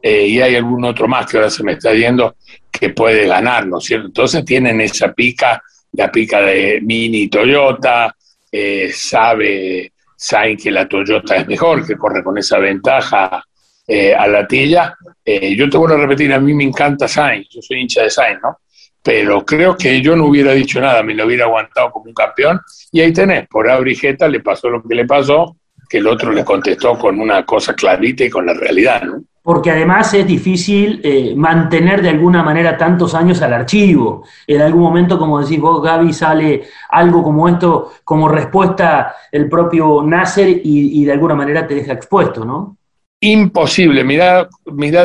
eh, 0.00 0.28
y 0.28 0.40
hay 0.40 0.54
algún 0.54 0.84
otro 0.84 1.08
más 1.08 1.26
que 1.26 1.36
ahora 1.36 1.50
se 1.50 1.64
me 1.64 1.72
está 1.72 1.92
yendo, 1.92 2.36
que 2.70 2.90
puede 2.90 3.26
ganar, 3.26 3.66
¿no 3.66 3.78
es 3.78 3.84
cierto? 3.84 4.06
Entonces 4.06 4.44
tienen 4.44 4.80
esa 4.80 5.12
pica, 5.12 5.60
la 5.92 6.10
pica 6.10 6.40
de 6.40 6.80
Mini 6.82 7.28
Toyota, 7.28 8.14
eh, 8.50 8.90
sabe, 8.92 9.92
saben 10.16 10.56
que 10.56 10.70
la 10.70 10.88
Toyota 10.88 11.36
es 11.36 11.46
mejor, 11.46 11.86
que 11.86 11.96
corre 11.96 12.22
con 12.22 12.38
esa 12.38 12.58
ventaja 12.58 13.44
eh, 13.86 14.14
a 14.14 14.26
la 14.26 14.46
tilla. 14.46 14.96
Eh, 15.24 15.54
yo 15.54 15.68
te 15.68 15.76
vuelvo 15.76 15.96
a 15.96 16.00
repetir, 16.00 16.32
a 16.32 16.40
mí 16.40 16.54
me 16.54 16.64
encanta 16.64 17.08
Sainz, 17.08 17.48
yo 17.50 17.60
soy 17.62 17.80
hincha 17.80 18.02
de 18.02 18.10
Sainz, 18.10 18.40
¿no? 18.42 18.58
Pero 19.02 19.44
creo 19.44 19.76
que 19.76 20.00
yo 20.00 20.16
no 20.16 20.26
hubiera 20.26 20.52
dicho 20.52 20.80
nada, 20.80 21.02
me 21.02 21.14
lo 21.14 21.26
hubiera 21.26 21.44
aguantado 21.44 21.92
como 21.92 22.06
un 22.06 22.14
campeón. 22.14 22.60
Y 22.90 23.00
ahí 23.00 23.12
tenés, 23.12 23.46
por 23.46 23.70
Abrigeta 23.70 24.26
le 24.26 24.40
pasó 24.40 24.68
lo 24.68 24.82
que 24.82 24.94
le 24.94 25.04
pasó, 25.04 25.56
que 25.88 25.98
el 25.98 26.06
otro 26.08 26.32
le 26.32 26.44
contestó 26.44 26.98
con 26.98 27.20
una 27.20 27.44
cosa 27.44 27.74
clarita 27.74 28.24
y 28.24 28.30
con 28.30 28.46
la 28.46 28.54
realidad, 28.54 29.02
¿no? 29.02 29.22
Porque 29.46 29.70
además 29.70 30.12
es 30.12 30.26
difícil 30.26 31.00
eh, 31.04 31.32
mantener 31.36 32.02
de 32.02 32.08
alguna 32.08 32.42
manera 32.42 32.76
tantos 32.76 33.14
años 33.14 33.40
al 33.42 33.52
archivo. 33.52 34.24
En 34.44 34.60
algún 34.60 34.82
momento, 34.82 35.20
como 35.20 35.40
decís 35.40 35.60
vos, 35.60 35.80
Gaby, 35.80 36.12
sale 36.12 36.64
algo 36.88 37.22
como 37.22 37.48
esto, 37.48 37.92
como 38.02 38.28
respuesta 38.28 39.14
el 39.30 39.48
propio 39.48 40.02
Nasser 40.02 40.48
y, 40.64 41.04
de 41.04 41.12
alguna 41.12 41.36
manera 41.36 41.64
te 41.64 41.76
deja 41.76 41.92
expuesto, 41.92 42.44
¿no? 42.44 42.76
Imposible, 43.20 44.02
mirá, 44.02 44.48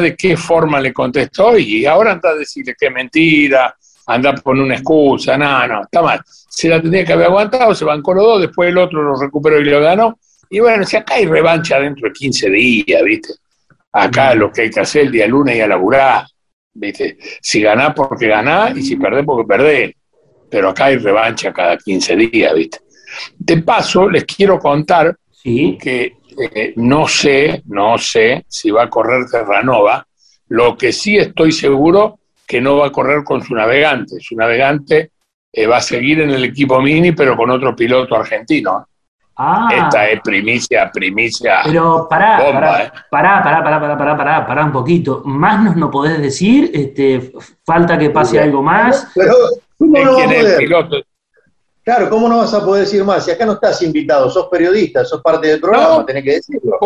de 0.02 0.16
qué 0.16 0.36
forma 0.36 0.80
le 0.80 0.92
contestó 0.92 1.56
y 1.56 1.86
ahora 1.86 2.14
anda 2.14 2.32
a 2.32 2.36
decirle 2.36 2.74
que 2.76 2.88
es 2.88 2.92
mentira, 2.92 3.76
anda 4.08 4.34
poner 4.34 4.64
una 4.64 4.74
excusa, 4.74 5.38
no, 5.38 5.68
no, 5.68 5.84
está 5.84 6.02
mal. 6.02 6.20
Se 6.26 6.68
la 6.68 6.82
tenía 6.82 7.06
que 7.06 7.14
haber 7.14 7.28
aguantado, 7.28 7.76
se 7.76 7.86
bancó 7.86 8.16
los 8.16 8.24
dos, 8.24 8.42
después 8.42 8.70
el 8.70 8.80
otro 8.80 9.04
lo 9.04 9.22
recuperó 9.22 9.60
y 9.62 9.66
lo 9.66 9.82
ganó. 9.82 10.18
Y 10.50 10.60
bueno, 10.62 10.84
si 10.84 10.98
acá 10.98 11.14
hay 11.14 11.28
revancha 11.28 11.80
dentro 11.80 12.08
de 12.08 12.14
15 12.14 12.50
días, 12.50 13.04
¿viste? 13.04 13.36
Acá 13.94 14.34
lo 14.36 14.52
que 14.52 14.62
hay 14.64 14.70
que 14.70 14.80
hacer 14.80 15.04
el 15.04 15.12
día 15.12 15.28
lunes 15.28 15.56
y 15.56 15.62
a 15.62 15.68
laburar. 15.68 16.26
¿viste? 16.74 17.18
Si 17.42 17.62
ganás 17.62 17.94
porque 17.94 18.28
ganás 18.28 18.78
y 18.78 18.82
si 18.82 18.96
perdés 18.96 19.26
porque 19.26 19.48
perdés. 19.48 19.94
Pero 20.50 20.70
acá 20.70 20.86
hay 20.86 20.98
revancha 20.98 21.54
cada 21.54 21.78
15 21.78 22.16
días, 22.16 22.54
¿viste? 22.54 22.80
De 23.38 23.62
paso, 23.62 24.10
les 24.10 24.26
quiero 24.26 24.60
contar 24.60 25.16
que 25.44 26.18
eh, 26.38 26.74
no 26.78 27.08
sé, 27.08 27.64
no 27.66 27.98
sé 27.98 28.46
si 28.48 28.72
va 28.72 28.84
a 28.84 28.90
correr 28.90 29.26
Terranova. 29.30 30.06
Lo 30.50 30.78
que 30.78 30.92
sí 30.92 31.18
estoy 31.18 31.52
seguro 31.52 32.20
que 32.46 32.62
no 32.62 32.78
va 32.78 32.88
a 32.88 32.92
correr 32.92 33.24
con 33.24 33.42
su 33.42 33.56
navegante. 33.56 34.20
Su 34.20 34.36
navegante 34.36 35.12
eh, 35.52 35.66
va 35.66 35.78
a 35.78 35.82
seguir 35.82 36.22
en 36.22 36.32
el 36.32 36.44
equipo 36.44 36.82
mini, 36.82 37.14
pero 37.14 37.36
con 37.36 37.50
otro 37.50 37.76
piloto 37.76 38.16
argentino. 38.16 38.88
Ah. 39.36 39.70
Esta 39.72 40.10
es 40.10 40.22
primicia, 40.22 40.92
primicia. 40.92 41.62
Pero 41.64 42.08
pará, 42.10 42.38
pará, 42.52 42.84
¿eh? 42.84 42.92
pará, 43.10 43.44
pará, 43.44 43.64
pará, 43.64 43.80
pará, 43.80 43.98
pará, 43.98 44.18
pará, 44.18 44.48
pará, 44.48 44.66
un 44.66 44.72
poquito. 44.72 45.22
¿Más 45.26 45.64
nos 45.64 45.76
no 45.76 45.90
podés 45.90 46.22
decir? 46.22 46.70
Este, 46.74 47.32
¿Falta 47.66 47.98
que 47.98 48.10
pase 48.10 48.40
algo 48.40 48.62
más? 48.62 49.08
Pero, 49.16 49.34
¿cómo 49.78 49.98
no 49.98 50.16
quién 50.16 50.32
es 50.32 50.46
el 50.46 50.58
piloto? 50.58 50.98
Claro, 51.84 52.10
¿cómo 52.10 52.30
no 52.30 52.38
vas 52.38 52.54
a 52.54 52.64
poder 52.64 52.86
decir 52.86 53.04
más? 53.04 53.26
Si 53.26 53.32
acá 53.32 53.46
no 53.46 53.54
estás 53.54 53.82
invitado, 53.82 54.30
sos 54.30 54.48
periodista, 54.50 55.04
sos 55.04 55.22
parte 55.22 55.48
del 55.48 55.60
programa, 55.60 55.98
no, 55.98 56.06
tenés 56.06 56.24
que 56.24 56.32
decirlo. 56.34 56.78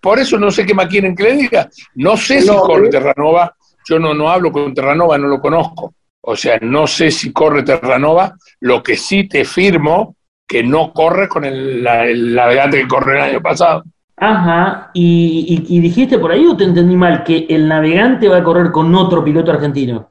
Por, 0.00 0.18
eso 0.18 0.38
no 0.38 0.50
sé 0.50 0.66
qué 0.66 0.74
más 0.74 0.86
quieren 0.86 1.14
que 1.14 1.22
le 1.22 1.32
diga. 1.34 1.68
No 1.94 2.16
sé 2.16 2.40
si 2.40 2.48
Jorge 2.48 2.88
Terranova 2.88 3.54
yo 3.88 3.98
no, 3.98 4.14
no 4.14 4.28
hablo 4.28 4.50
con 4.50 4.74
Terranova, 4.74 5.16
no 5.16 5.28
lo 5.28 5.40
conozco. 5.40 5.94
O 6.20 6.34
sea, 6.34 6.58
no 6.60 6.88
sé 6.88 7.10
si 7.12 7.32
corre 7.32 7.62
Terranova, 7.62 8.36
lo 8.60 8.82
que 8.82 8.96
sí 8.96 9.28
te 9.28 9.44
firmo 9.44 10.16
que 10.46 10.62
no 10.62 10.92
corre 10.92 11.28
con 11.28 11.44
el, 11.44 11.82
navegante 11.82 12.80
que 12.80 12.88
corre 12.88 13.16
el 13.16 13.22
año 13.22 13.42
pasado. 13.42 13.84
Ajá, 14.18 14.90
y, 14.94 15.66
y, 15.68 15.80
dijiste 15.80 16.18
por 16.18 16.32
ahí 16.32 16.46
o 16.46 16.56
te 16.56 16.64
entendí 16.64 16.96
mal 16.96 17.22
que 17.22 17.46
el 17.50 17.68
navegante 17.68 18.28
va 18.28 18.38
a 18.38 18.44
correr 18.44 18.70
con 18.70 18.94
otro 18.94 19.22
piloto 19.22 19.50
argentino. 19.50 20.10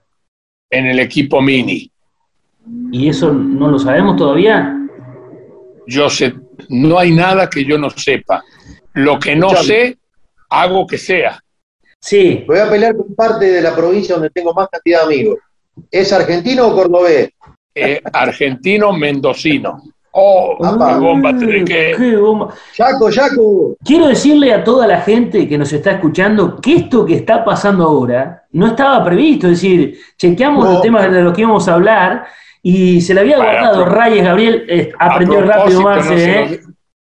En 0.69 0.85
el 0.85 0.99
equipo 0.99 1.41
mini. 1.41 1.89
¿Y 2.91 3.09
eso 3.09 3.31
no 3.33 3.69
lo 3.69 3.79
sabemos 3.79 4.15
todavía? 4.15 4.75
Yo 5.87 6.09
sé, 6.09 6.35
no 6.69 6.99
hay 6.99 7.11
nada 7.11 7.49
que 7.49 7.65
yo 7.65 7.77
no 7.77 7.89
sepa. 7.89 8.43
Lo 8.93 9.19
que 9.19 9.35
no 9.35 9.49
sé, 9.49 9.97
hago 10.49 10.85
que 10.85 10.97
sea. 10.97 11.39
Sí. 11.99 12.43
Voy 12.47 12.59
a 12.59 12.69
pelear 12.69 12.95
con 12.95 13.15
parte 13.15 13.45
de 13.45 13.61
la 13.61 13.75
provincia 13.75 14.15
donde 14.15 14.29
tengo 14.29 14.53
más 14.53 14.69
cantidad 14.69 14.99
de 14.99 15.05
amigos. 15.05 15.39
¿Es 15.91 16.13
argentino 16.13 16.67
o 16.67 16.75
cordobés? 16.75 17.29
Eh, 17.73 18.01
argentino 18.13 18.93
mendocino. 18.93 19.81
Oh, 20.17 20.55
qué 20.61 20.93
bomba, 20.97 21.33
qué 21.37 22.15
bomba. 22.15 22.53
Yaco, 22.77 23.09
Yaco. 23.09 23.75
Quiero 23.83 24.07
decirle 24.07 24.53
a 24.53 24.63
toda 24.63 24.87
la 24.87 25.01
gente 25.01 25.45
que 25.45 25.57
nos 25.57 25.73
está 25.73 25.91
escuchando 25.91 26.55
que 26.61 26.75
esto 26.75 27.05
que 27.05 27.15
está 27.15 27.43
pasando 27.43 27.83
ahora 27.83 28.45
no 28.53 28.67
estaba 28.67 29.03
previsto. 29.03 29.47
Es 29.47 29.61
decir, 29.61 29.99
chequeamos 30.17 30.63
los 30.63 30.81
temas 30.81 31.11
de 31.11 31.21
los 31.21 31.33
que 31.33 31.41
íbamos 31.41 31.67
a 31.67 31.73
hablar 31.73 32.27
y 32.63 33.01
se 33.01 33.13
le 33.13 33.19
había 33.19 33.35
guardado 33.35 33.83
Reyes, 33.83 34.23
Gabriel, 34.23 34.65
eh, 34.69 34.91
aprendió 34.97 35.41
rápido 35.41 35.81
más. 35.81 36.09
¿eh? 36.09 36.61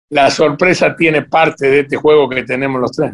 La 0.09 0.31
sorpresa 0.31 0.97
tiene 0.97 1.21
parte 1.21 1.69
de 1.69 1.81
este 1.81 1.99
juego 1.99 2.31
que 2.31 2.45
tenemos 2.45 2.81
los 2.81 2.93
tres. 2.93 3.13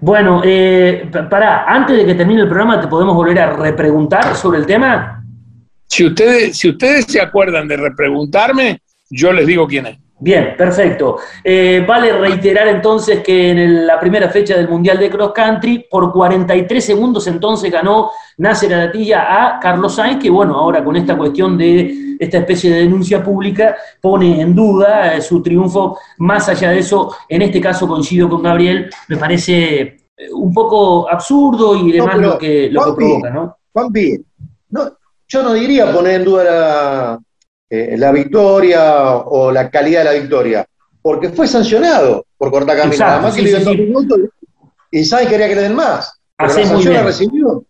Bueno, 0.00 0.40
eh, 0.42 1.06
pará, 1.28 1.66
antes 1.66 1.98
de 1.98 2.06
que 2.06 2.14
termine 2.14 2.40
el 2.40 2.48
programa, 2.48 2.80
¿te 2.80 2.88
podemos 2.88 3.14
volver 3.14 3.38
a 3.40 3.50
repreguntar 3.50 4.34
sobre 4.36 4.60
el 4.60 4.64
tema? 4.64 5.22
Si 5.86 6.06
ustedes, 6.06 6.56
si 6.56 6.70
ustedes 6.70 7.04
se 7.04 7.20
acuerdan 7.20 7.68
de 7.68 7.76
repreguntarme, 7.76 8.80
yo 9.10 9.32
les 9.32 9.46
digo 9.46 9.66
quién 9.66 9.86
es. 9.86 9.98
Bien, 10.20 10.54
perfecto. 10.56 11.18
Eh, 11.42 11.84
vale 11.86 12.12
reiterar 12.12 12.68
entonces 12.68 13.20
que 13.22 13.50
en 13.50 13.86
la 13.86 13.98
primera 13.98 14.28
fecha 14.28 14.56
del 14.56 14.68
Mundial 14.68 14.98
de 14.98 15.10
Cross 15.10 15.32
Country, 15.34 15.86
por 15.90 16.12
43 16.12 16.84
segundos 16.84 17.26
entonces 17.26 17.70
ganó 17.70 18.10
Nasser 18.38 18.72
Aratilla 18.72 19.56
a 19.56 19.60
Carlos 19.60 19.96
Sainz, 19.96 20.22
que 20.22 20.30
bueno, 20.30 20.54
ahora 20.54 20.84
con 20.84 20.96
esta 20.96 21.16
cuestión 21.16 21.58
de 21.58 22.16
esta 22.18 22.38
especie 22.38 22.70
de 22.72 22.80
denuncia 22.82 23.22
pública 23.22 23.76
pone 24.00 24.40
en 24.40 24.54
duda 24.54 25.14
eh, 25.14 25.20
su 25.20 25.42
triunfo. 25.42 25.98
Más 26.18 26.48
allá 26.48 26.70
de 26.70 26.78
eso, 26.78 27.14
en 27.28 27.42
este 27.42 27.60
caso 27.60 27.88
coincido 27.88 28.28
con 28.28 28.42
Gabriel, 28.42 28.88
me 29.08 29.16
parece 29.16 29.80
eh, 29.82 29.98
un 30.32 30.54
poco 30.54 31.10
absurdo 31.10 31.76
y 31.76 31.92
demás 31.92 32.18
lo 32.18 32.38
que, 32.38 32.70
lo 32.70 32.94
provoca, 32.94 33.30
¿no? 33.30 33.56
Juanpi, 33.72 34.24
no, 34.70 34.96
yo 35.26 35.42
no 35.42 35.52
diría 35.52 35.92
poner 35.92 36.20
en 36.20 36.24
duda 36.24 36.44
la, 36.44 37.20
eh, 37.74 37.96
la 37.96 38.12
victoria 38.12 39.16
o 39.16 39.50
la 39.50 39.70
calidad 39.70 40.00
de 40.00 40.04
la 40.04 40.20
victoria, 40.20 40.66
porque 41.02 41.30
fue 41.30 41.46
sancionado 41.48 42.26
por 42.36 42.50
cortar 42.50 42.76
camino. 42.76 43.04
Además 43.04 43.34
que 43.34 43.42
le 43.42 43.48
dio 43.48 43.60
dos 43.60 43.76
minutos 43.76 44.20
y 44.90 45.04
Sainz 45.04 45.28
quería 45.28 45.48
que 45.48 45.56
le 45.56 45.62
den 45.62 45.74
más. 45.74 46.20
Hace 46.38 46.64
muy 46.66 46.86
bien. 46.86 47.04
recibió. 47.04 47.64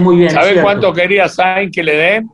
Muy 0.00 0.16
bien. 0.16 0.30
¿Sabes 0.30 0.62
cuánto 0.62 0.92
quería 0.92 1.28
Sainz 1.28 1.70
que 1.72 1.82
le 1.82 1.96
den? 1.96 2.30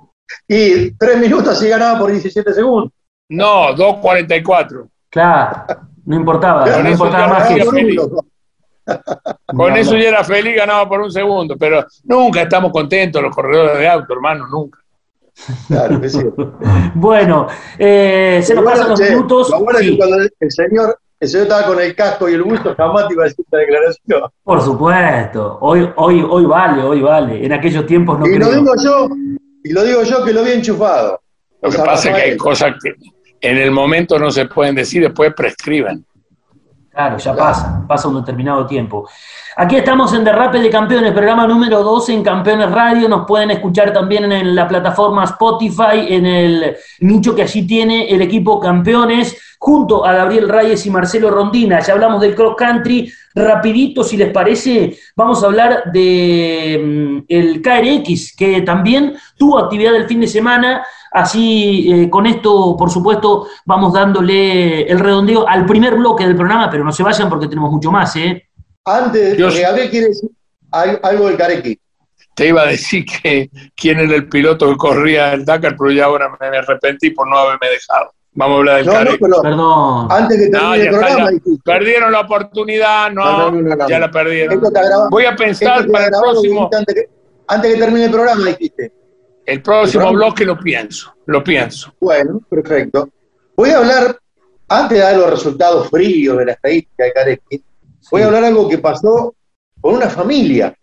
Y 0.48 0.92
tres 0.92 1.18
minutos 1.18 1.62
y 1.62 1.68
ganaba 1.68 1.98
por 1.98 2.10
17 2.10 2.54
segundos. 2.54 2.92
No, 3.28 3.74
2.44. 3.74 4.88
Claro, 5.10 5.64
no 6.06 6.16
importaba, 6.16 6.66
no 6.82 6.90
importaba 6.90 7.28
más 7.28 7.48
que 7.48 7.96
Con 9.46 9.76
eso 9.76 9.96
ya 9.96 10.08
era 10.08 10.24
feliz, 10.24 10.56
ganaba 10.56 10.88
por 10.88 11.02
un 11.02 11.12
segundo, 11.12 11.56
pero 11.58 11.86
nunca 12.04 12.42
estamos 12.42 12.72
contentos 12.72 13.22
los 13.22 13.34
corredores 13.34 13.78
de 13.78 13.88
auto, 13.88 14.12
hermano, 14.14 14.46
nunca. 14.48 14.81
Claro 15.66 16.00
que 16.00 16.08
sí. 16.08 16.20
bueno, 16.94 17.48
eh, 17.78 18.40
se 18.42 18.54
nos 18.54 18.64
pasan 18.64 18.90
los 18.90 19.00
minutos. 19.00 19.50
Lo 19.50 19.60
bueno 19.60 19.78
es 19.78 19.90
que 19.90 19.96
cuando 19.96 20.16
el 20.18 20.50
señor, 20.50 20.98
el 21.20 21.28
señor 21.28 21.46
estaba 21.46 21.66
con 21.66 21.80
el 21.80 21.94
casco 21.94 22.28
y 22.28 22.34
el 22.34 22.42
gusto, 22.42 22.74
jamás 22.76 23.08
te 23.08 23.14
iba 23.14 23.24
a 23.24 23.26
decir 23.26 23.44
esta 23.44 23.58
declaración. 23.58 24.30
Por 24.42 24.60
supuesto, 24.60 25.58
hoy, 25.60 25.88
hoy, 25.96 26.24
hoy 26.28 26.44
vale, 26.44 26.82
hoy 26.82 27.00
vale. 27.00 27.44
En 27.44 27.52
aquellos 27.52 27.86
tiempos 27.86 28.18
no 28.18 28.26
y 28.26 28.38
Lo 28.38 28.50
digo 28.50 28.72
yo, 28.82 29.08
y 29.64 29.72
lo 29.72 29.84
digo 29.84 30.02
yo 30.02 30.24
que 30.24 30.32
lo 30.32 30.42
vi 30.42 30.52
enchufado. 30.52 31.20
Lo 31.62 31.70
que 31.70 31.78
pasa 31.78 32.10
es 32.10 32.16
que 32.16 32.22
hay 32.22 32.36
cosas 32.36 32.74
que 32.82 32.94
en 33.40 33.58
el 33.58 33.70
momento 33.70 34.18
no 34.18 34.30
se 34.30 34.46
pueden 34.46 34.74
decir, 34.74 35.02
después 35.02 35.32
prescriben. 35.34 36.04
Claro, 36.92 37.16
ya 37.16 37.34
pasa, 37.34 37.84
pasa 37.88 38.08
un 38.08 38.16
determinado 38.16 38.66
tiempo. 38.66 39.08
Aquí 39.56 39.76
estamos 39.76 40.12
en 40.12 40.24
Derrape 40.24 40.58
de 40.58 40.68
Campeones, 40.68 41.12
programa 41.12 41.46
número 41.46 41.82
12 41.82 42.12
en 42.12 42.22
Campeones 42.22 42.70
Radio. 42.70 43.08
Nos 43.08 43.26
pueden 43.26 43.50
escuchar 43.50 43.94
también 43.94 44.30
en 44.30 44.54
la 44.54 44.68
plataforma 44.68 45.24
Spotify, 45.24 46.06
en 46.08 46.26
el 46.26 46.76
nicho 47.00 47.34
que 47.34 47.44
allí 47.44 47.66
tiene 47.66 48.10
el 48.10 48.20
equipo 48.20 48.60
Campeones, 48.60 49.51
junto 49.62 50.04
a 50.04 50.12
Gabriel 50.12 50.48
Reyes 50.48 50.84
y 50.86 50.90
Marcelo 50.90 51.30
Rondina. 51.30 51.78
Ya 51.78 51.92
hablamos 51.92 52.20
del 52.20 52.34
cross 52.34 52.56
country. 52.58 53.12
Rapidito, 53.32 54.02
si 54.02 54.16
les 54.16 54.32
parece, 54.32 54.98
vamos 55.14 55.40
a 55.40 55.46
hablar 55.46 55.84
de 55.92 56.80
mm, 56.84 57.18
el 57.28 57.62
KRX, 57.62 58.34
que 58.36 58.62
también 58.62 59.14
tuvo 59.38 59.60
actividad 59.60 59.94
el 59.94 60.08
fin 60.08 60.18
de 60.18 60.26
semana. 60.26 60.84
Así, 61.12 61.88
eh, 61.92 62.10
con 62.10 62.26
esto, 62.26 62.76
por 62.76 62.90
supuesto, 62.90 63.46
vamos 63.64 63.92
dándole 63.92 64.82
el 64.82 64.98
redondeo 64.98 65.48
al 65.48 65.64
primer 65.64 65.94
bloque 65.94 66.26
del 66.26 66.34
programa, 66.34 66.68
pero 66.68 66.82
no 66.82 66.90
se 66.90 67.04
vayan 67.04 67.28
porque 67.28 67.46
tenemos 67.46 67.70
mucho 67.70 67.92
más, 67.92 68.16
¿eh? 68.16 68.48
Antes, 68.84 69.38
Yo, 69.38 69.46
Gabriel 69.46 69.90
quiere 69.90 70.08
decir 70.08 70.28
algo 70.72 71.28
del 71.28 71.36
Carequi. 71.36 71.78
Te 72.34 72.48
iba 72.48 72.62
a 72.62 72.66
decir 72.66 73.04
que 73.04 73.48
quién 73.76 74.00
era 74.00 74.16
el 74.16 74.28
piloto 74.28 74.68
que 74.68 74.76
corría 74.76 75.34
el 75.34 75.44
Dakar, 75.44 75.76
pero 75.78 75.92
ya 75.92 76.06
ahora 76.06 76.36
me 76.40 76.58
arrepentí 76.58 77.10
por 77.10 77.28
no 77.28 77.36
haberme 77.36 77.68
dejado. 77.68 78.12
Vamos 78.34 78.54
a 78.54 78.58
hablar 78.58 78.76
del 78.84 79.20
no, 79.20 79.42
Perdón. 79.42 80.08
Antes 80.10 80.38
que 80.38 80.48
termine 80.48 80.82
el 80.82 80.88
programa. 80.88 81.30
perdieron 81.64 82.12
la 82.12 82.20
oportunidad, 82.20 83.10
no, 83.10 83.88
ya 83.88 83.98
la 83.98 84.10
perdieron. 84.10 84.62
Voy 85.10 85.26
a 85.26 85.36
pensar 85.36 85.86
para 85.88 86.06
el 86.06 86.12
próximo. 86.12 86.70
Antes 86.72 86.94
que, 86.94 87.08
antes 87.46 87.74
que 87.74 87.78
termine 87.78 88.06
el 88.06 88.10
programa, 88.10 88.46
dijiste. 88.46 88.92
El 89.44 89.60
próximo 89.60 90.12
bloque 90.12 90.44
lo 90.46 90.58
pienso, 90.58 91.14
lo 91.26 91.44
pienso. 91.44 91.92
Bueno, 92.00 92.40
perfecto. 92.48 93.08
Voy 93.56 93.70
a 93.70 93.78
hablar, 93.78 94.18
antes 94.68 94.96
de 94.96 95.04
dar 95.04 95.16
los 95.16 95.30
resultados 95.30 95.90
fríos 95.90 96.38
de 96.38 96.46
la 96.46 96.52
estadística 96.52 97.04
de 97.04 97.12
Carequi, 97.12 97.64
voy 98.10 98.22
a 98.22 98.26
hablar 98.26 98.44
algo 98.44 98.68
que 98.68 98.78
pasó 98.78 99.34
con 99.80 99.96
una 99.96 100.08
familia 100.08 100.74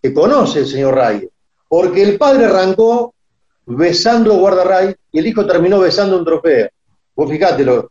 que 0.00 0.14
conoce 0.14 0.60
el 0.60 0.66
señor 0.66 0.94
Ray, 0.94 1.28
porque 1.68 2.02
el 2.02 2.16
padre 2.16 2.46
arrancó 2.46 3.12
besando 3.66 4.32
a 4.32 4.38
guardarray 4.38 4.94
y 5.12 5.18
el 5.18 5.26
hijo 5.26 5.44
terminó 5.44 5.80
besando 5.80 6.16
un 6.16 6.24
trofeo. 6.24 6.68
Vos 7.16 7.28
fijátelo, 7.30 7.90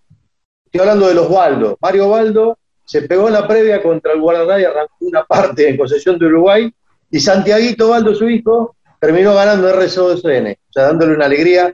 estoy 0.66 0.82
hablando 0.82 1.08
de 1.08 1.16
los 1.16 1.28
Waldo. 1.28 1.80
Mario 1.82 2.10
Waldo 2.10 2.60
se 2.86 3.02
pegó 3.02 3.28
en 3.28 3.34
la 3.34 3.48
previa 3.48 3.82
contra 3.82 4.14
el 4.14 4.22
guardarray, 4.22 4.66
arrancó 4.66 4.94
una 5.00 5.24
parte 5.24 5.68
en 5.68 5.78
concesión 5.78 6.20
de 6.20 6.28
Uruguay, 6.28 6.72
y 7.10 7.20
Santiaguito 7.20 7.90
Waldo, 7.90 8.14
su 8.14 8.30
hijo, 8.30 8.76
terminó 9.00 9.34
ganando 9.34 9.68
RC2N, 9.74 10.56
o 10.56 10.72
sea, 10.72 10.84
dándole 10.84 11.16
una 11.16 11.26
alegría 11.26 11.74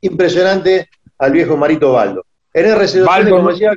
impresionante 0.00 0.88
al 1.18 1.30
viejo 1.30 1.56
Marito 1.56 1.92
Baldo. 1.92 2.24
En 2.52 2.66
RC2N, 2.66 3.30
como 3.30 3.50
decía, 3.50 3.72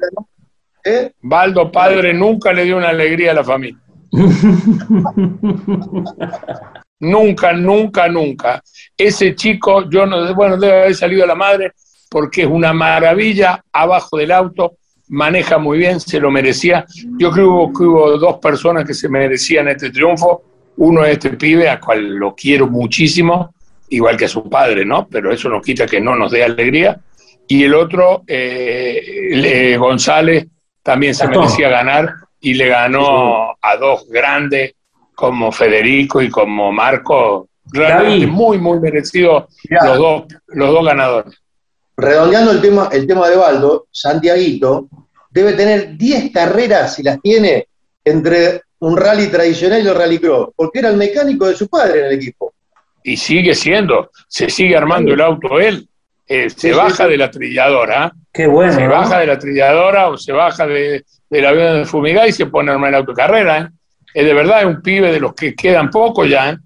¿eh? 0.83 1.11
Baldo 1.21 1.71
padre 1.71 2.15
nunca 2.15 2.51
le 2.51 2.63
dio 2.63 2.77
una 2.77 2.89
alegría 2.89 3.29
a 3.29 3.35
la 3.35 3.43
familia. 3.43 3.79
nunca, 6.99 7.53
nunca, 7.53 8.07
nunca. 8.07 8.59
Ese 8.97 9.35
chico, 9.35 9.87
yo 9.87 10.07
no, 10.07 10.33
bueno, 10.33 10.57
debe 10.57 10.81
haber 10.81 10.95
salido 10.95 11.25
a 11.25 11.27
la 11.27 11.35
madre 11.35 11.73
porque 12.13 12.43
es 12.43 12.47
una 12.47 12.73
maravilla 12.73 13.63
abajo 13.73 14.17
del 14.17 14.31
auto, 14.31 14.73
maneja 15.07 15.57
muy 15.57 15.79
bien, 15.79 15.99
se 15.99 16.19
lo 16.19 16.29
merecía. 16.29 16.85
Yo 17.17 17.31
creo 17.31 17.71
que 17.75 17.83
hubo 17.83 18.19
dos 18.19 18.37
personas 18.37 18.85
que 18.85 18.93
se 18.93 19.09
merecían 19.09 19.67
este 19.67 19.89
triunfo 19.89 20.43
uno 20.77 21.03
es 21.05 21.13
este 21.13 21.31
pibe, 21.31 21.67
a 21.67 21.79
cual 21.79 22.05
lo 22.15 22.35
quiero 22.35 22.67
muchísimo, 22.67 23.55
igual 23.89 24.15
que 24.15 24.25
a 24.25 24.27
su 24.27 24.47
padre, 24.47 24.85
¿no? 24.85 25.07
Pero 25.07 25.31
eso 25.31 25.49
no 25.49 25.59
quita 25.59 25.87
que 25.87 25.99
no 25.99 26.15
nos 26.15 26.31
dé 26.31 26.43
alegría. 26.43 26.99
Y 27.47 27.63
el 27.63 27.73
otro, 27.73 28.21
eh, 28.27 29.75
González, 29.79 30.45
también 30.83 31.15
se 31.15 31.27
merecía 31.27 31.69
ganar 31.69 32.13
y 32.39 32.53
le 32.53 32.67
ganó 32.67 33.55
a 33.59 33.75
dos 33.77 34.07
grandes 34.07 34.75
como 35.15 35.51
Federico 35.51 36.21
y 36.21 36.29
como 36.29 36.71
Marco. 36.71 37.49
Realmente 37.71 38.27
muy, 38.27 38.59
muy 38.59 38.79
merecido 38.79 39.47
los 39.83 39.97
dos, 39.97 40.23
los 40.49 40.69
dos 40.69 40.85
ganadores. 40.85 41.42
Redondeando 41.95 42.51
el 42.51 42.61
tema, 42.61 42.89
el 42.91 43.05
tema 43.05 43.29
de 43.29 43.35
Baldo, 43.35 43.87
Santiaguito 43.91 44.87
debe 45.29 45.53
tener 45.53 45.97
10 45.97 46.31
carreras, 46.31 46.95
si 46.95 47.03
las 47.03 47.21
tiene, 47.21 47.67
entre 48.05 48.61
un 48.79 48.97
rally 48.97 49.27
tradicional 49.27 49.83
y 49.83 49.87
el 49.87 49.95
rally 49.95 50.19
cross, 50.19 50.49
porque 50.55 50.79
era 50.79 50.89
el 50.89 50.97
mecánico 50.97 51.47
de 51.47 51.55
su 51.55 51.67
padre 51.67 52.01
en 52.01 52.05
el 52.07 52.13
equipo. 52.13 52.53
Y 53.03 53.17
sigue 53.17 53.55
siendo, 53.55 54.11
se 54.27 54.49
sigue 54.49 54.75
armando 54.77 55.13
el 55.13 55.21
auto 55.21 55.59
él. 55.59 55.87
Eh, 56.27 56.49
se 56.49 56.71
baja 56.71 57.07
de 57.07 57.17
la 57.17 57.29
trilladora. 57.29 58.13
Qué 58.31 58.47
bueno. 58.47 58.73
Se 58.73 58.87
baja 58.87 59.19
de 59.19 59.27
la 59.27 59.37
trilladora 59.37 60.09
o 60.09 60.17
se 60.17 60.31
baja 60.31 60.65
de, 60.65 61.03
del 61.29 61.45
avión 61.45 61.79
de 61.79 61.85
fumigá 61.85 62.27
y 62.27 62.31
se 62.31 62.45
pone 62.45 62.71
a 62.71 62.75
armar 62.75 62.89
el 62.89 62.95
auto 62.95 63.11
de 63.11 63.15
carrera. 63.15 63.59
¿eh? 63.59 63.67
Es 64.13 64.25
de 64.25 64.33
verdad, 64.33 64.61
es 64.61 64.67
un 64.67 64.81
pibe 64.81 65.11
de 65.11 65.19
los 65.19 65.33
que 65.33 65.53
quedan 65.53 65.89
pocos 65.89 66.29
ya. 66.29 66.51
¿eh? 66.51 66.57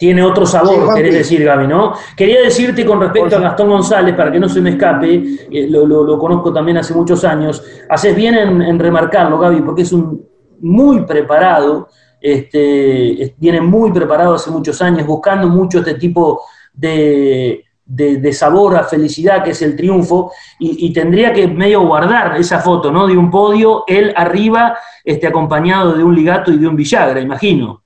Tiene 0.00 0.22
otro 0.22 0.46
sabor, 0.46 0.94
querés 0.94 1.12
decir, 1.12 1.44
Gaby, 1.44 1.66
¿no? 1.66 1.92
Quería 2.16 2.40
decirte 2.40 2.86
con 2.86 2.98
respecto 2.98 3.36
a 3.36 3.40
Gastón 3.40 3.68
González, 3.68 4.14
para 4.14 4.32
que 4.32 4.40
no 4.40 4.48
se 4.48 4.62
me 4.62 4.70
escape, 4.70 5.14
eh, 5.52 5.66
lo, 5.68 6.18
conozco 6.18 6.54
también 6.54 6.78
hace 6.78 6.94
muchos 6.94 7.22
años, 7.22 7.62
haces 7.86 8.16
bien 8.16 8.34
en, 8.34 8.78
remarcarlo, 8.78 9.38
Gaby, 9.38 9.60
porque 9.60 9.82
es 9.82 9.92
un 9.92 10.26
muy 10.60 11.02
preparado, 11.04 11.88
este, 12.18 13.34
viene 13.36 13.60
muy 13.60 13.92
preparado 13.92 14.36
hace 14.36 14.50
muchos 14.50 14.80
años, 14.80 15.06
buscando 15.06 15.48
mucho 15.48 15.80
este 15.80 15.92
tipo 15.96 16.44
de, 16.72 17.62
de, 17.84 18.32
sabor 18.32 18.76
a 18.76 18.84
felicidad, 18.84 19.44
que 19.44 19.50
es 19.50 19.60
el 19.60 19.76
triunfo, 19.76 20.32
y, 20.58 20.90
tendría 20.94 21.30
que 21.30 21.46
medio 21.46 21.82
guardar 21.82 22.40
esa 22.40 22.60
foto, 22.60 22.90
¿no? 22.90 23.06
De 23.06 23.18
un 23.18 23.30
podio, 23.30 23.84
él 23.86 24.14
arriba, 24.16 24.78
este, 25.04 25.26
acompañado 25.26 25.92
de 25.92 26.02
un 26.02 26.14
ligato 26.14 26.50
y 26.50 26.56
de 26.56 26.66
un 26.66 26.74
Villagra, 26.74 27.20
imagino. 27.20 27.82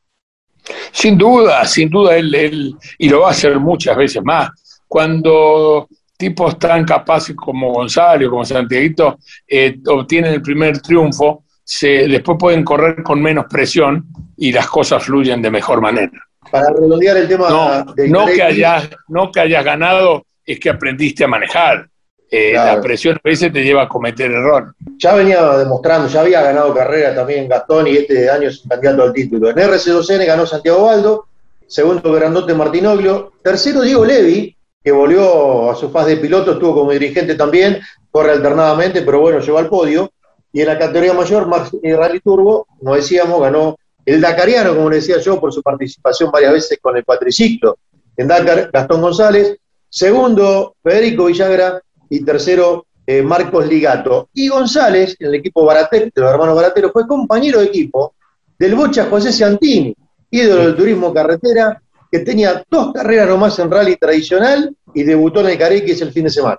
Sin 0.93 1.19
duda, 1.19 1.65
sin 1.65 1.91
duda, 1.91 2.17
él, 2.17 2.75
y 2.99 3.09
lo 3.09 3.21
va 3.21 3.29
a 3.29 3.31
hacer 3.33 3.59
muchas 3.59 3.97
veces 3.97 4.23
más. 4.23 4.51
Cuando 4.89 5.89
tipos 6.17 6.59
tan 6.59 6.85
capaces 6.85 7.35
como 7.37 7.73
Gonzalo, 7.73 8.31
como 8.31 8.45
Santiago, 8.45 9.19
eh, 9.47 9.79
obtienen 9.87 10.35
el 10.35 10.43
primer 10.43 10.81
triunfo, 10.81 11.45
se, 11.63 12.07
después 12.09 12.39
pueden 12.39 12.63
correr 12.63 13.03
con 13.03 13.21
menos 13.21 13.47
presión 13.49 14.07
y 14.37 14.53
las 14.53 14.67
cosas 14.69 15.03
fluyen 15.03 15.41
de 15.43 15.51
mejor 15.51 15.81
manera. 15.81 16.13
Para 16.51 16.71
redondear 16.71 17.17
el 17.17 17.29
tema 17.29 17.49
no, 17.49 17.85
no 18.07 18.27
que 18.27 18.43
hayas 18.43 18.91
No 19.09 19.33
que 19.33 19.41
hayas 19.41 19.65
ganado, 19.65 20.27
es 20.45 20.61
que 20.61 20.71
aprendiste 20.71 21.25
a 21.25 21.29
manejar. 21.29 21.89
Eh, 22.37 22.53
la 22.53 22.81
presión 22.81 23.15
a 23.15 23.21
veces 23.23 23.53
te 23.53 23.63
lleva 23.63 23.85
a 23.85 23.89
cometer 23.89 24.29
error. 24.29 24.75
Ya 24.99 25.15
venía 25.15 25.57
demostrando, 25.57 26.09
ya 26.09 26.21
había 26.21 26.43
ganado 26.43 26.75
carrera 26.75 27.15
también 27.15 27.47
Gastón 27.47 27.87
y 27.87 27.99
este 27.99 28.29
año 28.29 28.49
es 28.49 28.65
candidato 28.69 29.05
al 29.05 29.13
título. 29.13 29.51
En 29.51 29.57
RC2N 29.57 30.27
ganó 30.27 30.45
Santiago 30.45 30.83
Baldo, 30.83 31.29
segundo 31.69 32.11
Grandote 32.13 32.53
Martinoglio, 32.53 33.35
tercero 33.41 33.83
Diego 33.83 34.05
Levi, 34.05 34.57
que 34.83 34.91
volvió 34.91 35.71
a 35.71 35.77
su 35.77 35.91
faz 35.91 36.07
de 36.07 36.17
piloto, 36.17 36.55
estuvo 36.55 36.75
como 36.75 36.91
dirigente 36.91 37.37
también, 37.37 37.79
corre 38.11 38.33
alternadamente, 38.33 39.03
pero 39.03 39.21
bueno, 39.21 39.39
llegó 39.39 39.59
al 39.59 39.69
podio. 39.69 40.11
Y 40.53 40.61
en 40.61 40.67
la 40.67 40.77
categoría 40.77 41.13
mayor, 41.13 41.47
Max 41.47 41.71
Rally 41.85 42.19
Turbo, 42.19 42.67
como 42.81 42.97
decíamos, 42.97 43.41
ganó 43.41 43.77
el 44.05 44.21
Dakariano, 44.21 44.75
como 44.75 44.91
decía 44.91 45.19
yo, 45.19 45.41
por 45.41 45.53
su 45.53 45.63
participación 45.63 46.33
varias 46.33 46.53
veces 46.53 46.79
con 46.83 46.97
el 46.97 47.05
cuatriciclo. 47.05 47.79
En 48.17 48.27
Dakar, 48.27 48.71
Gastón 48.73 49.03
González. 49.03 49.57
Segundo, 49.89 50.75
Federico 50.83 51.27
Villagra 51.27 51.81
y 52.15 52.25
tercero 52.25 52.87
eh, 53.07 53.23
Marcos 53.23 53.67
Ligato. 53.67 54.29
Y 54.35 54.49
González, 54.49 55.17
en 55.19 55.29
el 55.29 55.35
equipo 55.35 55.65
Baratero, 55.65 56.07
de 56.07 56.21
los 56.23 56.31
hermanos 56.31 56.55
Baratero, 56.55 56.91
fue 56.93 57.07
compañero 57.07 57.61
de 57.61 57.67
equipo 57.67 58.15
del 58.57 58.77
Bocha 58.77 59.07
José 59.07 59.33
Santini, 59.33 59.95
ídolo 60.31 60.67
del 60.67 60.77
turismo 60.77 61.13
carretera, 61.13 61.83
que 62.11 62.21
tenía 62.21 62.65
dos 62.71 62.93
carreras 62.93 63.29
nomás 63.29 63.59
en 63.59 63.71
rally 63.71 63.97
tradicional 63.97 64.73
y 64.95 65.03
debutó 65.03 65.41
en 65.41 65.49
el 65.49 65.59
Carequis 65.59 66.01
el 66.03 66.13
fin 66.13 66.25
de 66.25 66.31
semana. 66.31 66.59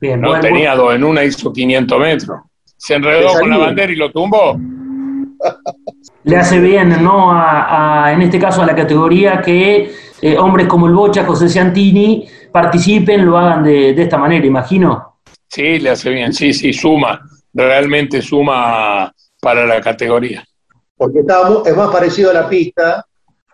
no 0.00 0.40
tenía 0.40 0.74
dos, 0.74 0.92
en 0.94 1.04
una 1.04 1.24
hizo 1.24 1.52
500 1.52 2.00
metros. 2.00 2.40
Se 2.76 2.94
enredó 2.94 3.28
con 3.38 3.48
la 3.48 3.58
bandera 3.58 3.92
y 3.92 3.96
lo 3.96 4.10
tumbó. 4.10 4.58
Le 6.24 6.36
hace 6.36 6.58
bien, 6.58 7.02
¿no? 7.02 7.30
A, 7.32 8.12
en 8.12 8.22
este 8.22 8.38
caso 8.38 8.62
a 8.62 8.66
la 8.66 8.74
categoría 8.74 9.40
que 9.40 9.92
eh, 10.20 10.36
hombres 10.38 10.66
como 10.66 10.86
el 10.86 10.94
Bocha, 10.94 11.24
José 11.24 11.48
Santini, 11.48 12.26
participen, 12.50 13.24
lo 13.24 13.36
hagan 13.38 13.62
de, 13.62 13.90
esta 13.90 14.18
manera, 14.18 14.44
imagino. 14.44 15.20
Sí, 15.46 15.78
le 15.78 15.90
hace 15.90 16.10
bien, 16.10 16.32
sí, 16.32 16.52
sí, 16.52 16.72
suma, 16.72 17.20
realmente 17.52 18.20
suma 18.22 19.12
para 19.40 19.66
la 19.66 19.80
categoría. 19.80 20.44
Porque 20.96 21.20
está, 21.20 21.42
es 21.64 21.76
más 21.76 21.90
parecido 21.90 22.30
a 22.30 22.34
la 22.34 22.48
pista, 22.48 23.06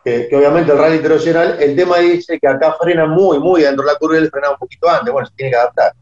que, 0.05 0.29
obviamente 0.33 0.73
el 0.73 0.79
rally 0.79 0.97
internacional, 0.97 1.57
el 1.61 1.77
tema 1.77 1.99
dice 1.99 2.39
que 2.41 2.49
acá 2.49 2.77
frena 2.81 3.07
muy, 3.07 3.39
muy 3.39 3.63
dentro 3.63 3.85
de 3.85 3.93
la 3.93 3.99
curva 3.99 4.17
y 4.17 4.19
él 4.19 4.31
frena 4.31 4.51
un 4.51 4.57
poquito 4.57 4.89
antes, 4.89 5.13
bueno, 5.13 5.27
se 5.27 5.35
tiene 5.35 5.51
que 5.51 5.57
adaptar. 5.57 5.93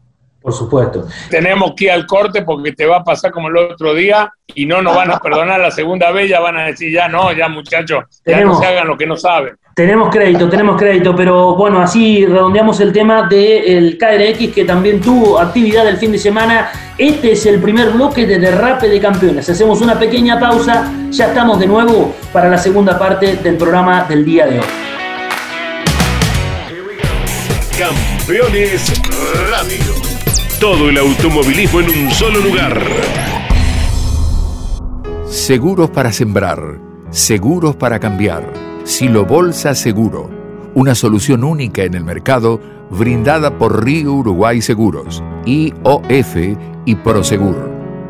Por 0.41 0.53
supuesto. 0.53 1.07
Tenemos 1.29 1.73
que 1.75 1.85
ir 1.85 1.91
al 1.91 2.07
corte 2.07 2.41
porque 2.41 2.71
te 2.71 2.85
va 2.85 2.97
a 2.97 3.03
pasar 3.03 3.31
como 3.31 3.49
el 3.49 3.57
otro 3.57 3.93
día 3.93 4.31
y 4.55 4.65
no 4.65 4.81
nos 4.81 4.95
van 4.95 5.11
a 5.11 5.19
perdonar 5.19 5.59
la 5.59 5.71
segunda 5.71 6.11
vez, 6.11 6.29
ya 6.29 6.39
van 6.39 6.57
a 6.57 6.65
decir, 6.65 6.91
ya 6.91 7.07
no, 7.07 7.31
ya 7.31 7.47
muchachos, 7.47 8.05
ya 8.25 8.41
no 8.41 8.59
se 8.59 8.65
hagan 8.65 8.87
lo 8.87 8.97
que 8.97 9.05
no 9.05 9.15
saben. 9.15 9.55
Tenemos 9.75 10.09
crédito, 10.09 10.49
tenemos 10.49 10.77
crédito, 10.77 11.15
pero 11.15 11.55
bueno, 11.55 11.81
así 11.81 12.25
redondeamos 12.25 12.79
el 12.81 12.91
tema 12.91 13.27
del 13.27 13.97
KRX 13.97 14.53
que 14.53 14.65
también 14.65 14.99
tuvo 14.99 15.39
actividad 15.39 15.87
el 15.87 15.97
fin 15.97 16.11
de 16.11 16.17
semana. 16.17 16.71
Este 16.97 17.31
es 17.31 17.45
el 17.45 17.61
primer 17.61 17.91
bloque 17.91 18.25
de 18.25 18.37
Derrape 18.37 18.89
de 18.89 18.99
Campeones. 18.99 19.49
Hacemos 19.49 19.79
una 19.79 19.97
pequeña 19.97 20.39
pausa, 20.39 20.91
ya 21.09 21.27
estamos 21.27 21.59
de 21.59 21.67
nuevo 21.67 22.13
para 22.33 22.49
la 22.49 22.57
segunda 22.57 22.99
parte 22.99 23.37
del 23.37 23.55
programa 23.57 24.03
del 24.03 24.25
día 24.25 24.47
de 24.47 24.59
hoy. 24.59 24.65
Campeones 27.77 28.91
Radio. 29.49 30.20
Todo 30.61 30.89
el 30.91 30.97
automovilismo 30.99 31.79
en 31.79 31.89
un 31.89 32.11
solo 32.11 32.39
lugar. 32.39 32.79
Seguros 35.27 35.89
para 35.89 36.11
sembrar, 36.11 36.79
seguros 37.09 37.75
para 37.75 37.99
cambiar. 37.99 38.53
Silo 38.83 39.25
Bolsa 39.25 39.73
Seguro, 39.73 40.29
una 40.75 40.93
solución 40.93 41.43
única 41.43 41.81
en 41.81 41.95
el 41.95 42.03
mercado 42.03 42.61
brindada 42.91 43.57
por 43.57 43.83
Río 43.83 44.13
Uruguay 44.13 44.61
Seguros, 44.61 45.23
IOF 45.47 46.35
y 46.85 46.93
Prosegur. 46.93 47.67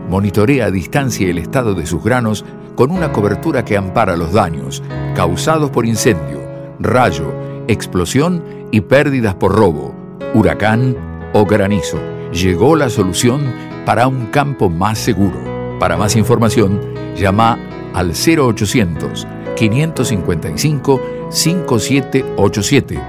Monitorea 0.09 0.65
a 0.65 0.71
distancia 0.71 1.29
el 1.29 1.37
estado 1.37 1.73
de 1.73 1.85
sus 1.85 2.03
granos 2.03 2.43
con 2.75 2.91
una 2.91 3.13
cobertura 3.13 3.63
que 3.63 3.77
ampara 3.77 4.17
los 4.17 4.33
daños 4.33 4.83
causados 5.15 5.69
por 5.69 5.85
incendio, 5.85 6.41
rayo, 6.81 7.31
explosión 7.69 8.43
y 8.71 8.81
pérdidas 8.81 9.35
por 9.35 9.55
robo, 9.55 9.95
huracán 10.33 11.10
o 11.33 11.45
granizo 11.45 11.99
llegó 12.31 12.75
la 12.75 12.89
solución 12.89 13.53
para 13.85 14.07
un 14.07 14.27
campo 14.27 14.69
más 14.69 14.99
seguro. 14.99 15.77
Para 15.79 15.97
más 15.97 16.15
información, 16.15 16.79
llama 17.15 17.57
al 17.93 18.11
0800 18.11 19.27
555 19.55 21.01
5787 21.29 22.99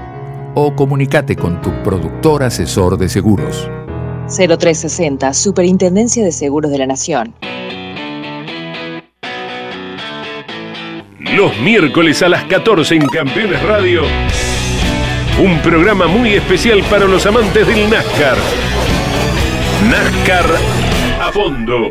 o 0.55 0.75
comunícate 0.75 1.35
con 1.35 1.61
tu 1.61 1.71
productor 1.83 2.43
asesor 2.43 2.97
de 2.97 3.09
seguros. 3.09 3.69
0360, 4.27 5.33
Superintendencia 5.33 6.23
de 6.23 6.31
Seguros 6.31 6.71
de 6.71 6.77
la 6.77 6.87
Nación. 6.87 7.33
Los 11.35 11.57
miércoles 11.59 12.21
a 12.21 12.29
las 12.29 12.43
14 12.45 12.95
en 12.95 13.07
Campeones 13.07 13.61
Radio. 13.63 14.03
Un 15.39 15.59
programa 15.61 16.07
muy 16.07 16.33
especial 16.33 16.83
para 16.83 17.05
los 17.05 17.25
amantes 17.25 17.65
del 17.65 17.89
NASCAR 17.89 18.37
NASCAR 19.89 20.45
a 21.19 21.31
fondo. 21.31 21.89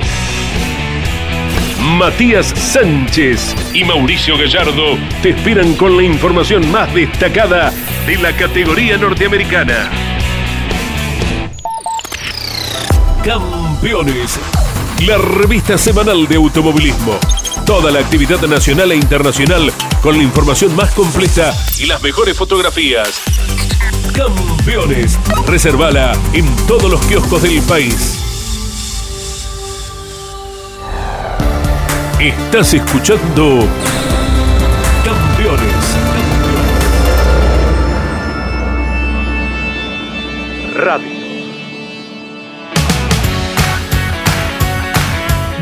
Matías 1.98 2.46
Sánchez 2.46 3.55
y 3.74 3.85
Mauricio 3.85 4.38
Gallardo 4.38 4.96
te 5.22 5.31
esperan 5.31 5.74
con 5.74 5.96
la 5.96 6.05
información 6.05 6.70
más 6.70 6.94
destacada 6.94 7.72
de 8.07 8.16
la 8.16 8.35
categoría 8.35 8.96
norteamericana. 8.96 9.90
Campeones, 13.24 14.38
la 15.07 15.18
revista 15.18 15.76
semanal 15.76 16.26
de 16.28 16.37
automovilismo. 16.37 17.18
Toda 17.66 17.90
la 17.90 18.00
actividad 18.00 18.40
nacional 18.42 18.92
e 18.92 18.96
internacional 18.96 19.72
con 20.00 20.16
la 20.16 20.22
información 20.22 20.74
más 20.74 20.92
completa 20.92 21.55
y 21.78 21.87
las 21.87 22.02
mejores 22.02 22.37
fotografías 22.37 23.22
Campeones. 24.12 25.18
Reservala 25.46 26.12
en 26.33 26.44
todos 26.66 26.90
los 26.90 27.01
kioscos 27.07 27.42
del 27.42 27.61
país. 27.62 28.18
Estás 32.20 32.75
escuchando 32.75 33.61
Campeones. 35.05 35.96
Radio. 40.77 41.22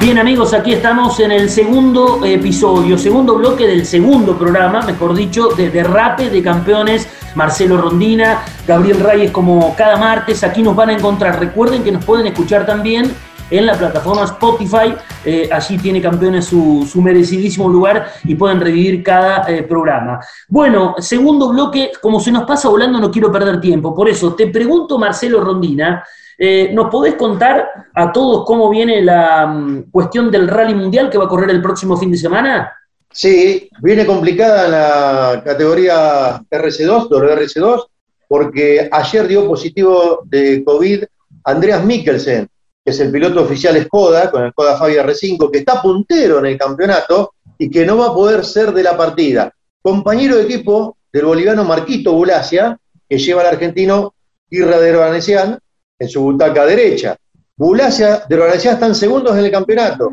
Bien 0.00 0.18
amigos, 0.18 0.54
aquí 0.54 0.72
estamos 0.72 1.20
en 1.20 1.30
el 1.30 1.50
segundo 1.50 2.24
episodio, 2.24 2.96
segundo 2.96 3.34
bloque 3.34 3.66
del 3.66 3.84
segundo 3.84 4.38
programa, 4.38 4.80
mejor 4.80 5.14
dicho, 5.14 5.48
de 5.48 5.68
Derrape 5.68 6.30
de 6.30 6.42
Campeones. 6.42 7.06
Marcelo 7.34 7.76
Rondina, 7.76 8.42
Gabriel 8.66 9.00
Reyes 9.00 9.30
como 9.30 9.74
cada 9.76 9.96
martes, 9.96 10.42
aquí 10.44 10.62
nos 10.62 10.76
van 10.76 10.90
a 10.90 10.92
encontrar. 10.94 11.38
Recuerden 11.38 11.82
que 11.82 11.92
nos 11.92 12.04
pueden 12.04 12.26
escuchar 12.26 12.66
también 12.66 13.12
en 13.50 13.66
la 13.66 13.74
plataforma 13.74 14.24
Spotify. 14.24 14.94
Eh, 15.24 15.48
allí 15.52 15.78
tiene 15.78 16.00
campeones 16.00 16.46
su, 16.46 16.88
merecidísimo 17.02 17.68
lugar 17.68 18.12
y 18.24 18.34
pueden 18.34 18.60
revivir 18.60 19.02
cada 19.02 19.48
eh, 19.48 19.62
programa. 19.62 20.20
Bueno, 20.48 20.94
segundo 20.98 21.48
bloque, 21.48 21.92
como 22.00 22.20
se 22.20 22.32
nos 22.32 22.44
pasa 22.44 22.68
volando, 22.68 22.98
no 22.98 23.10
quiero 23.10 23.30
perder 23.30 23.60
tiempo. 23.60 23.94
Por 23.94 24.08
eso 24.08 24.34
te 24.34 24.46
pregunto, 24.46 24.98
Marcelo 24.98 25.40
Rondina, 25.40 26.04
eh, 26.42 26.70
¿Nos 26.72 26.88
podés 26.88 27.16
contar 27.16 27.68
a 27.94 28.10
todos 28.10 28.46
cómo 28.46 28.70
viene 28.70 29.02
la 29.02 29.46
mm, 29.46 29.90
cuestión 29.90 30.30
del 30.30 30.48
rally 30.48 30.74
mundial 30.74 31.10
que 31.10 31.18
va 31.18 31.26
a 31.26 31.28
correr 31.28 31.50
el 31.50 31.60
próximo 31.60 31.98
fin 31.98 32.10
de 32.10 32.16
semana? 32.16 32.72
Sí, 33.12 33.68
viene 33.82 34.06
complicada 34.06 34.68
la 34.68 35.42
categoría 35.44 36.40
RC2, 36.48 37.08
WRC2, 37.08 37.86
porque 38.28 38.88
ayer 38.90 39.26
dio 39.26 39.46
positivo 39.46 40.20
de 40.24 40.62
COVID 40.64 41.04
Andreas 41.44 41.84
Mikkelsen, 41.84 42.48
que 42.84 42.90
es 42.90 43.00
el 43.00 43.10
piloto 43.10 43.42
oficial 43.42 43.82
Skoda, 43.84 44.30
con 44.30 44.44
el 44.44 44.52
Skoda 44.52 44.76
Fabia 44.76 45.04
R5, 45.04 45.50
que 45.50 45.58
está 45.58 45.82
puntero 45.82 46.38
en 46.38 46.46
el 46.46 46.58
campeonato 46.58 47.34
y 47.58 47.68
que 47.68 47.84
no 47.84 47.98
va 47.98 48.06
a 48.06 48.14
poder 48.14 48.44
ser 48.44 48.72
de 48.72 48.84
la 48.84 48.96
partida. 48.96 49.52
Compañero 49.82 50.36
de 50.36 50.44
equipo 50.44 50.96
del 51.12 51.24
boliviano 51.24 51.64
Marquito 51.64 52.12
Bulacia, 52.12 52.78
que 53.08 53.18
lleva 53.18 53.40
al 53.40 53.48
argentino 53.48 54.14
Irra 54.50 54.78
de 54.78 55.58
en 55.98 56.08
su 56.08 56.22
butaca 56.22 56.64
derecha. 56.64 57.16
Bulacia 57.56 58.24
de 58.28 58.34
Organesian 58.36 58.74
están 58.74 58.94
segundos 58.94 59.36
en 59.36 59.44
el 59.44 59.50
campeonato, 59.50 60.10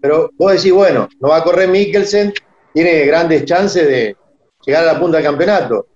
pero 0.00 0.30
vos 0.36 0.52
decís, 0.52 0.72
bueno, 0.72 1.08
no 1.20 1.28
va 1.28 1.38
a 1.38 1.44
correr 1.44 1.68
Mikkelsen, 1.68 2.32
tiene 2.72 3.04
grandes 3.06 3.44
chances 3.44 3.86
de 3.86 4.16
llegar 4.64 4.84
a 4.84 4.92
la 4.94 5.00
punta 5.00 5.18
del 5.18 5.26
campeonato. 5.26 5.86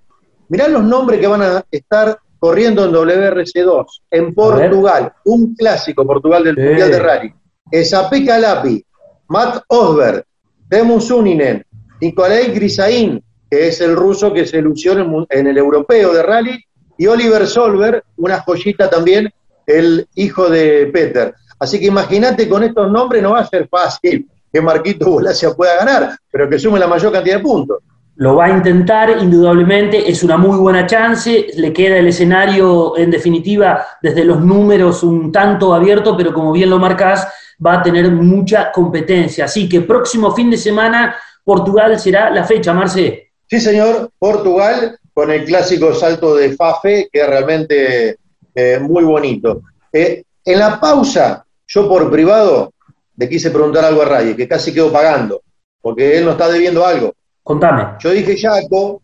Mirá 0.48 0.68
los 0.68 0.84
nombres 0.84 1.20
que 1.20 1.26
van 1.26 1.42
a 1.42 1.64
estar 1.70 2.18
corriendo 2.38 2.84
en 2.84 2.92
WRC2, 2.92 3.86
en 4.10 4.34
Portugal, 4.34 5.12
un 5.24 5.54
clásico 5.54 6.06
Portugal 6.06 6.44
del 6.44 6.56
Mundial 6.56 6.90
de 6.90 6.98
Rally. 6.98 7.34
Esape 7.70 8.24
Calapi, 8.26 8.84
Matt 9.28 9.64
Osberg, 9.68 10.24
Temu 10.68 11.00
Suninen, 11.00 11.64
Nikolai 12.00 12.52
Grisain, 12.52 13.22
que 13.50 13.68
es 13.68 13.80
el 13.80 13.96
ruso 13.96 14.32
que 14.32 14.46
se 14.46 14.60
lució 14.60 14.92
en 15.30 15.46
el 15.46 15.56
europeo 15.56 16.12
de 16.12 16.22
rally, 16.22 16.62
y 16.98 17.06
Oliver 17.06 17.46
Solver, 17.46 18.04
una 18.16 18.40
joyita 18.40 18.90
también, 18.90 19.32
el 19.66 20.06
hijo 20.14 20.50
de 20.50 20.90
Peter. 20.92 21.34
Así 21.58 21.78
que 21.78 21.86
imagínate 21.86 22.48
con 22.48 22.62
estos 22.62 22.90
nombres 22.90 23.22
no 23.22 23.32
va 23.32 23.40
a 23.40 23.46
ser 23.46 23.68
fácil 23.68 24.28
que 24.52 24.60
Marquito 24.60 25.10
Bolasia 25.10 25.52
pueda 25.52 25.76
ganar, 25.76 26.16
pero 26.30 26.48
que 26.48 26.58
sume 26.58 26.78
la 26.78 26.86
mayor 26.86 27.12
cantidad 27.12 27.36
de 27.36 27.42
puntos. 27.42 27.78
Lo 28.16 28.36
va 28.36 28.44
a 28.44 28.50
intentar, 28.50 29.10
indudablemente, 29.20 30.08
es 30.08 30.22
una 30.22 30.36
muy 30.36 30.56
buena 30.56 30.86
chance, 30.86 31.48
le 31.56 31.72
queda 31.72 31.96
el 31.96 32.06
escenario, 32.06 32.96
en 32.96 33.10
definitiva, 33.10 33.84
desde 34.00 34.24
los 34.24 34.40
números 34.40 35.02
un 35.02 35.32
tanto 35.32 35.74
abierto, 35.74 36.16
pero 36.16 36.32
como 36.32 36.52
bien 36.52 36.70
lo 36.70 36.78
marcas, 36.78 37.26
va 37.64 37.74
a 37.74 37.82
tener 37.82 38.08
mucha 38.12 38.70
competencia. 38.70 39.46
Así 39.46 39.68
que 39.68 39.80
próximo 39.80 40.32
fin 40.32 40.48
de 40.48 40.56
semana, 40.56 41.16
Portugal 41.42 41.98
será 41.98 42.30
la 42.30 42.44
fecha, 42.44 42.72
Marce. 42.72 43.32
Sí, 43.48 43.60
señor, 43.60 44.10
Portugal, 44.18 44.96
con 45.12 45.32
el 45.32 45.44
clásico 45.44 45.92
salto 45.92 46.36
de 46.36 46.54
Fafe, 46.54 47.08
que 47.12 47.20
es 47.20 47.26
realmente 47.26 48.16
eh, 48.54 48.78
muy 48.80 49.02
bonito. 49.02 49.62
Eh, 49.92 50.22
en 50.44 50.58
la 50.58 50.78
pausa, 50.78 51.43
yo 51.66 51.88
por 51.88 52.11
privado 52.11 52.72
le 53.16 53.29
quise 53.29 53.50
preguntar 53.50 53.85
algo 53.85 54.03
a 54.03 54.07
Reyes, 54.07 54.37
que 54.37 54.48
casi 54.48 54.72
quedó 54.72 54.92
pagando, 54.92 55.42
porque 55.81 56.18
él 56.18 56.24
nos 56.24 56.33
está 56.33 56.48
debiendo 56.48 56.85
algo. 56.85 57.14
Contame. 57.42 57.96
Yo 58.00 58.11
dije 58.11 58.37
Jaco 58.38 59.03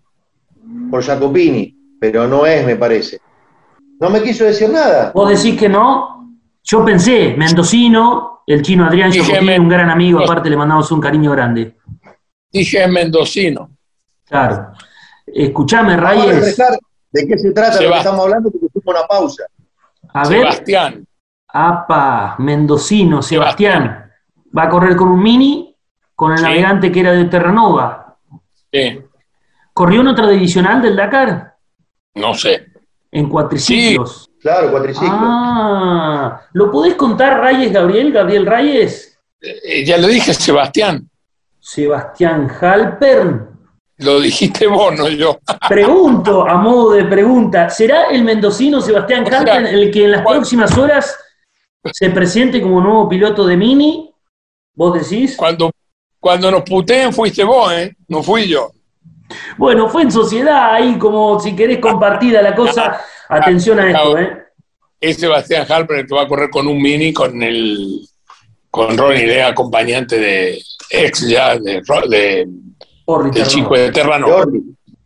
por 0.91 1.03
Jacopini, 1.03 1.77
pero 2.01 2.27
no 2.27 2.47
es, 2.47 2.65
me 2.65 2.77
parece. 2.77 3.21
No 4.01 4.11
me 4.11 4.23
quiso 4.23 4.45
decir 4.45 4.71
nada. 4.71 5.13
Vos 5.15 5.29
decís 5.29 5.59
que 5.59 5.69
no. 5.69 6.39
Yo 6.63 6.85
pensé, 6.85 7.35
Mendocino, 7.37 8.43
el 8.47 8.63
chino 8.63 8.87
Adrián 8.87 9.13
Jacopini, 9.13 9.59
un 9.59 9.69
gran 9.69 9.91
amigo, 9.91 10.21
aparte 10.21 10.51
le 10.51 10.57
mandamos 10.57 10.91
un 10.91 11.01
cariño 11.01 11.31
grande. 11.33 11.77
Dije 12.51 12.87
Mendocino. 12.89 13.71
Claro. 14.27 14.73
Escuchame, 15.27 15.97
Reyes. 15.97 16.57
de 17.13 17.27
qué 17.27 17.39
se 17.39 17.53
trata 17.53 17.81
lo 17.81 17.91
que 17.91 17.99
estamos 17.99 18.21
hablando, 18.25 18.51
porque 18.51 18.67
tuvo 18.73 18.91
una 18.91 19.07
pausa. 19.07 19.45
A 20.13 20.29
ver. 20.29 20.41
Sebastián. 20.41 21.07
Apa, 21.53 22.37
Mendocino, 22.39 23.23
Sebastián. 23.23 24.11
Va 24.57 24.65
a 24.65 24.69
correr 24.69 24.97
con 24.97 25.09
un 25.09 25.23
mini, 25.23 25.77
con 26.15 26.33
el 26.33 26.43
navegante 26.43 26.91
que 26.91 27.01
era 27.01 27.13
de 27.13 27.25
Terranova. 27.27 28.17
¿Corrió 29.73 30.01
en 30.01 30.09
otra 30.09 30.29
divisional 30.29 30.83
del 30.83 30.97
Dakar? 30.97 31.55
No 32.15 32.35
sé. 32.35 32.67
En 33.11 33.29
cuatriciclos. 33.29 34.29
Sí, 34.33 34.39
claro, 34.41 34.71
cuatriciclos. 34.71 35.19
Ah, 35.19 36.43
¿lo 36.53 36.71
podés 36.71 36.95
contar, 36.95 37.41
Reyes, 37.41 37.73
Gabriel? 37.73 38.13
Gabriel 38.13 38.47
Reyes. 38.47 39.19
Eh, 39.41 39.85
ya 39.85 39.97
lo 39.97 40.07
dije, 40.07 40.35
Sebastián. 40.35 41.09
Sebastián 41.59 42.51
Halpern. 42.61 43.49
Lo 43.99 44.21
dijiste 44.21 44.67
vos, 44.67 44.97
no 44.97 45.09
yo. 45.09 45.39
Pregunto, 45.69 46.49
a 46.49 46.55
modo 46.57 46.93
de 46.93 47.05
pregunta, 47.05 47.69
¿será 47.69 48.05
el 48.11 48.25
mendocino 48.25 48.81
Sebastián 48.81 49.25
Halpern 49.33 49.67
el 49.67 49.91
que 49.91 50.05
en 50.05 50.13
las 50.13 50.23
próximas 50.23 50.77
horas 50.77 51.17
se 51.93 52.11
presente 52.11 52.61
como 52.61 52.81
nuevo 52.81 53.09
piloto 53.09 53.47
de 53.47 53.57
Mini? 53.57 54.15
¿Vos 54.75 54.95
decís? 54.95 55.37
Cuando 55.37 55.71
cuando 56.21 56.51
nos 56.51 56.63
puteen 56.63 57.13
fuiste 57.13 57.43
vos, 57.43 57.73
¿eh? 57.73 57.97
No 58.09 58.23
fui 58.23 58.47
yo. 58.47 58.71
Bueno, 59.57 59.89
fue 59.89 60.03
en 60.03 60.13
sociedad 60.13 60.75
ahí, 60.75 60.99
como 60.99 61.41
si 61.41 61.57
querés 61.57 61.79
compartida 61.79 62.43
la 62.43 62.55
cosa. 62.55 63.01
Atención 63.29 63.81
a 63.81 63.91
esto, 63.91 64.19
¿eh? 64.19 64.45
Es 65.01 65.17
Sebastián 65.17 65.67
Harper 65.69 66.01
el 66.01 66.07
que 66.07 66.15
va 66.15 66.23
a 66.23 66.29
correr 66.29 66.51
con 66.51 66.67
un 66.67 66.81
mini 66.81 67.13
con 67.13 67.43
el 67.43 68.01
con 68.71 68.97
Ronnie 68.99 69.27
Lee, 69.27 69.41
acompañante 69.41 70.19
de 70.19 70.63
ex 70.91 71.27
ya 71.27 71.57
de, 71.59 71.81
de 72.09 72.47
del 73.33 73.47
chico 73.47 73.75
de 73.75 73.91
Terrano. 73.91 74.27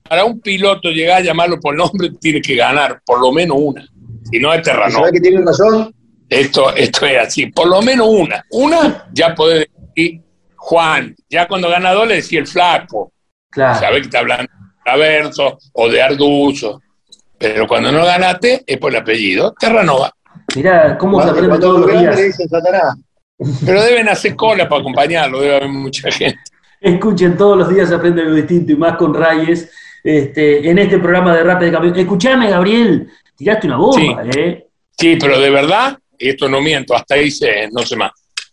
Para 0.03 0.25
un 0.25 0.41
piloto 0.41 0.91
llegar 0.91 1.19
a 1.19 1.25
llamarlo 1.25 1.61
por 1.61 1.77
nombre 1.77 2.11
tiene 2.21 2.43
que 2.43 2.57
ganar 2.57 3.01
por 3.07 3.21
lo 3.21 3.31
menos 3.31 3.57
una. 3.61 3.87
Si 4.31 4.39
no 4.39 4.53
es 4.53 4.63
Terrano. 4.63 4.91
¿Sabes 4.91 5.13
que 5.13 5.21
tiene 5.21 5.45
razón? 5.45 5.95
Esto, 6.29 6.75
esto 6.75 7.07
es 7.07 7.19
así, 7.19 7.47
por 7.47 7.69
lo 7.69 7.83
menos 7.83 8.09
una. 8.09 8.45
Una 8.51 9.07
ya 9.13 9.35
puede 9.35 9.69
decir 9.95 10.21
Juan. 10.57 11.15
Ya 11.29 11.47
cuando 11.47 11.69
ganador 11.69 12.09
le 12.09 12.17
decía 12.17 12.41
el 12.41 12.47
flaco. 12.47 13.13
Claro. 13.51 13.79
Sabe 13.79 13.97
que 13.97 14.07
está 14.07 14.21
hablando 14.21 14.51
de 14.85 14.91
Averso 14.91 15.59
o 15.73 15.89
de 15.89 16.03
Arduzo. 16.03 16.81
Pero 17.39 17.67
cuando 17.67 17.93
no 17.93 18.05
ganaste 18.05 18.63
es 18.67 18.79
por 18.79 18.91
el 18.91 19.01
apellido. 19.01 19.55
Terranova. 19.59 20.13
Mirá, 20.57 20.97
cómo 20.99 21.23
se 21.23 21.31
aprende 21.31 21.59
todos 21.59 21.81
los 21.81 22.01
días. 22.01 22.37
Pero 23.65 23.83
deben 23.83 24.09
hacer 24.09 24.37
cola 24.37 24.69
para 24.69 24.81
acompañarlo, 24.81 25.41
debe 25.41 25.57
haber 25.57 25.69
mucha 25.69 26.11
gente. 26.11 26.39
Escuchen, 26.81 27.37
todos 27.37 27.57
los 27.57 27.69
días 27.69 27.89
se 27.89 27.95
aprende 27.95 28.23
algo 28.23 28.35
distinto 28.35 28.73
y 28.73 28.77
más 28.77 28.97
con 28.97 29.15
Reyes 29.15 29.71
este, 30.03 30.69
en 30.69 30.79
este 30.79 30.99
programa 30.99 31.35
de 31.35 31.43
Rap 31.43 31.61
de 31.61 31.73
Campeón. 31.73 31.99
Escuchame, 31.99 32.51
Gabriel, 32.51 33.09
tiraste 33.37 33.67
una 33.67 33.77
bomba, 33.77 34.23
sí. 34.31 34.39
¿eh? 34.39 34.67
Sí, 34.97 35.17
pero 35.19 35.41
de 35.41 35.51
verdad, 35.51 35.99
esto 36.19 36.49
no 36.49 36.61
miento, 36.61 36.95
hasta 36.95 37.15
ahí 37.15 37.31
se, 37.31 37.69
no 37.73 37.83
sé 37.83 37.97
más. 37.97 38.13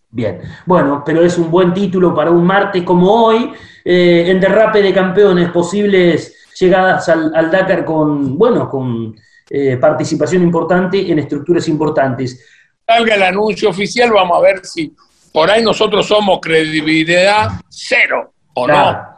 Bien, 0.10 0.42
bueno, 0.66 1.04
pero 1.06 1.24
es 1.24 1.38
un 1.38 1.50
buen 1.50 1.74
título 1.74 2.14
para 2.14 2.32
un 2.32 2.46
martes 2.46 2.84
como 2.84 3.10
hoy, 3.10 3.52
eh, 3.86 4.26
en 4.28 4.40
derrape 4.40 4.82
de 4.82 4.94
campeones, 4.94 5.50
posibles 5.52 6.36
llegadas 6.60 7.08
al, 7.10 7.50
Dakar 7.50 7.86
con, 7.86 8.38
bueno, 8.38 8.70
con 8.70 9.16
eh, 9.50 9.78
participación 9.78 10.44
importante 10.44 11.10
en 11.12 11.20
estructuras 11.20 11.68
importantes. 11.70 12.46
Salga 12.86 13.16
el 13.16 13.24
anuncio 13.24 13.70
oficial, 13.70 14.12
vamos 14.12 14.38
a 14.38 14.42
ver 14.42 14.66
si 14.66 14.94
por 15.32 15.50
ahí 15.50 15.64
nosotros 15.64 16.06
somos 16.06 16.40
credibilidad 16.42 17.50
cero 17.70 18.34
o 18.54 18.68
no. 18.68 19.16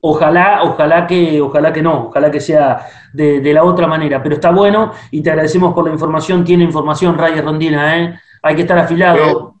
Ojalá, 0.00 0.60
ojalá 0.62 1.06
que, 1.06 1.40
ojalá 1.40 1.72
que 1.72 1.82
no, 1.82 2.06
ojalá 2.06 2.30
que 2.30 2.40
sea 2.40 2.86
de, 3.12 3.40
la 3.52 3.64
otra 3.64 3.88
manera, 3.88 4.22
pero 4.22 4.36
está 4.36 4.50
bueno 4.50 4.92
y 5.10 5.22
te 5.22 5.30
agradecemos 5.30 5.74
por 5.74 5.84
la 5.84 5.92
información, 5.92 6.44
tiene 6.44 6.62
información 6.62 7.18
Raya 7.18 7.42
Rondina, 7.42 7.98
¿eh? 7.98 8.18
hay 8.42 8.54
que 8.54 8.62
estar 8.62 8.78
afilado. 8.78 9.54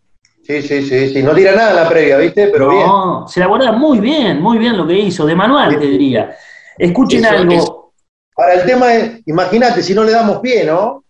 Sí, 0.44 0.62
sí, 0.62 0.82
sí, 0.82 1.10
sí. 1.10 1.22
No 1.22 1.34
tira 1.34 1.54
nada 1.54 1.70
en 1.70 1.76
la 1.76 1.88
previa, 1.88 2.16
¿viste? 2.18 2.48
Pero 2.48 2.72
no, 2.72 3.28
se 3.28 3.40
la 3.40 3.46
guarda 3.46 3.72
muy 3.72 3.98
bien, 3.98 4.40
muy 4.40 4.58
bien 4.58 4.76
lo 4.76 4.86
que 4.86 4.94
hizo, 4.94 5.26
de 5.26 5.34
manual 5.34 5.78
te 5.78 5.84
diría. 5.84 6.34
Escuchen 6.78 7.26
algo. 7.26 7.92
Para 8.34 8.54
el 8.54 8.64
tema 8.64 8.94
es, 8.94 9.20
imagínate, 9.26 9.82
si 9.82 9.94
no 9.94 10.04
le 10.04 10.12
damos 10.12 10.38
pie, 10.38 10.64
¿no? 10.64 11.04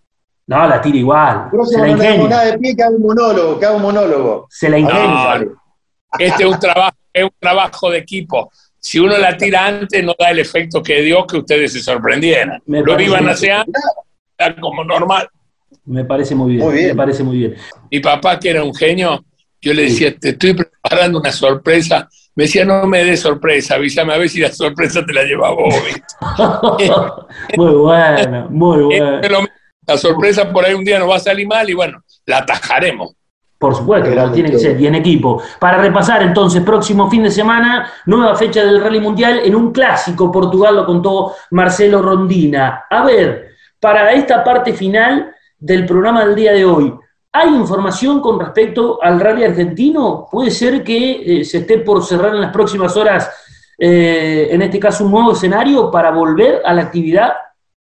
No, 0.46 0.66
la 0.66 0.80
tira 0.80 0.96
igual. 0.96 1.50
se 1.64 1.78
la 1.78 1.86
no 1.88 1.96
le 1.96 2.08
damos 2.08 2.30
nada 2.30 2.44
de 2.46 2.58
pie 2.58 2.74
que 2.74 2.82
haga 2.82 2.96
un 2.96 3.02
monólogo, 3.02 3.58
que 3.58 3.66
haga 3.66 3.76
un 3.76 3.82
monólogo. 3.82 4.46
Se 4.48 4.70
la 4.70 4.78
ingenia. 4.78 5.46
este 6.18 6.42
es 6.42 6.48
un 6.48 6.58
trabajo, 6.58 6.96
es 7.12 7.24
un 7.24 7.32
trabajo 7.38 7.90
de 7.90 7.98
equipo. 7.98 8.50
Si 8.80 8.98
uno 8.98 9.18
la 9.18 9.36
tira 9.36 9.66
antes, 9.66 10.04
no 10.04 10.14
da 10.18 10.30
el 10.30 10.38
efecto 10.38 10.82
que 10.82 11.02
dio 11.02 11.26
que 11.26 11.38
ustedes 11.38 11.72
se 11.72 11.80
sorprendieran. 11.80 12.62
lo 12.66 13.00
iban 13.00 13.28
a 13.28 13.32
hacer 13.32 13.64
como 14.60 14.84
normal. 14.84 15.28
Me 15.84 16.04
parece 16.04 16.34
muy 16.34 16.52
bien, 16.52 16.64
muy 16.64 16.74
bien, 16.74 16.88
me 16.88 16.94
parece 16.94 17.22
muy 17.22 17.36
bien. 17.38 17.54
Mi 17.90 18.00
papá, 18.00 18.38
que 18.38 18.50
era 18.50 18.62
un 18.62 18.74
genio, 18.74 19.24
yo 19.60 19.74
le 19.74 19.82
decía, 19.84 20.14
te 20.14 20.30
estoy 20.30 20.54
preparando 20.54 21.18
una 21.18 21.32
sorpresa. 21.32 22.08
Me 22.34 22.44
decía, 22.44 22.64
no 22.64 22.86
me 22.86 23.04
des 23.04 23.20
sorpresa, 23.20 23.74
avísame 23.74 24.12
a 24.12 24.18
ver 24.18 24.28
si 24.28 24.40
la 24.40 24.52
sorpresa 24.52 25.04
te 25.04 25.12
la 25.12 25.24
lleva 25.24 25.50
vos. 25.50 25.74
muy 27.56 27.74
bueno, 27.74 28.46
muy 28.50 28.82
bueno. 28.98 29.48
La 29.86 29.96
sorpresa 29.96 30.52
por 30.52 30.64
ahí 30.64 30.74
un 30.74 30.84
día 30.84 30.98
nos 30.98 31.08
va 31.08 31.16
a 31.16 31.20
salir 31.20 31.46
mal 31.46 31.68
y 31.68 31.74
bueno, 31.74 32.04
la 32.26 32.38
atajaremos. 32.38 33.14
Por 33.58 33.74
supuesto, 33.74 34.32
tiene 34.32 34.52
que 34.52 34.58
ser, 34.58 34.80
y 34.80 34.86
en 34.86 34.94
equipo. 34.94 35.42
Para 35.58 35.78
repasar 35.78 36.22
entonces, 36.22 36.62
próximo 36.62 37.10
fin 37.10 37.24
de 37.24 37.30
semana, 37.30 37.90
nueva 38.06 38.36
fecha 38.36 38.64
del 38.64 38.80
Rally 38.80 39.00
Mundial 39.00 39.40
en 39.44 39.56
un 39.56 39.72
clásico. 39.72 40.30
Portugal 40.30 40.76
lo 40.76 40.86
contó 40.86 41.34
Marcelo 41.50 42.00
Rondina. 42.00 42.84
A 42.88 43.04
ver, 43.04 43.48
para 43.80 44.12
esta 44.12 44.44
parte 44.44 44.72
final 44.72 45.34
del 45.58 45.86
programa 45.86 46.24
del 46.24 46.36
día 46.36 46.52
de 46.52 46.64
hoy, 46.64 46.94
¿hay 47.32 47.48
información 47.48 48.20
con 48.20 48.38
respecto 48.38 49.02
al 49.02 49.18
rally 49.18 49.42
argentino? 49.42 50.28
¿Puede 50.30 50.52
ser 50.52 50.84
que 50.84 51.40
eh, 51.40 51.44
se 51.44 51.58
esté 51.58 51.78
por 51.78 52.04
cerrar 52.04 52.36
en 52.36 52.40
las 52.42 52.52
próximas 52.52 52.96
horas, 52.96 53.28
eh, 53.76 54.48
en 54.52 54.62
este 54.62 54.78
caso, 54.78 55.04
un 55.04 55.10
nuevo 55.10 55.32
escenario 55.32 55.90
para 55.90 56.12
volver 56.12 56.62
a 56.64 56.72
la 56.72 56.82
actividad? 56.82 57.32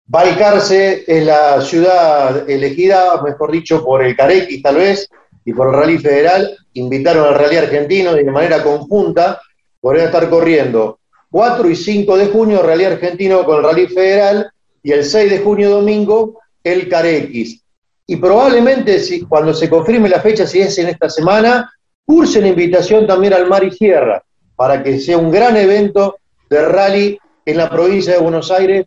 Balcarce 0.07 1.03
es 1.07 1.25
la 1.25 1.59
ciudad 1.61 2.49
elegida, 2.49 3.21
mejor 3.23 3.51
dicho, 3.51 3.83
por 3.83 4.03
el 4.03 4.15
Carequis 4.15 4.61
tal 4.61 4.75
vez, 4.75 5.09
y 5.45 5.53
por 5.53 5.67
el 5.67 5.73
Rally 5.73 5.97
Federal. 5.99 6.58
Invitaron 6.73 7.27
al 7.27 7.36
Rally 7.36 7.58
Argentino 7.58 8.17
y 8.17 8.23
de 8.23 8.31
manera 8.31 8.62
conjunta 8.63 9.39
podrían 9.79 10.08
estar 10.08 10.29
corriendo 10.29 10.99
4 11.31 11.69
y 11.69 11.75
5 11.75 12.17
de 12.17 12.27
junio 12.27 12.63
Rally 12.63 12.86
Argentino 12.86 13.45
con 13.45 13.58
el 13.58 13.63
Rally 13.63 13.88
Federal 13.88 14.51
y 14.81 14.91
el 14.91 15.05
6 15.05 15.29
de 15.29 15.39
junio 15.39 15.69
domingo 15.69 16.39
el 16.63 16.89
Carex. 16.89 17.62
Y 18.08 18.15
probablemente 18.17 18.99
si, 18.99 19.21
cuando 19.21 19.53
se 19.53 19.69
confirme 19.69 20.10
la 20.10 20.21
fecha, 20.21 20.45
si 20.45 20.62
es 20.62 20.77
en 20.77 20.89
esta 20.89 21.10
semana, 21.10 21.71
curse 22.05 22.41
la 22.41 22.47
invitación 22.47 23.08
también 23.08 23.34
al 23.34 23.47
Mar 23.47 23.63
y 23.63 23.71
Sierra 23.71 24.23
para 24.55 24.81
que 24.81 24.99
sea 24.99 25.17
un 25.17 25.31
gran 25.31 25.58
evento 25.58 26.17
de 26.49 26.65
rally 26.65 27.19
en 27.45 27.58
la 27.58 27.69
provincia 27.69 28.13
de 28.13 28.19
Buenos 28.19 28.51
Aires, 28.51 28.86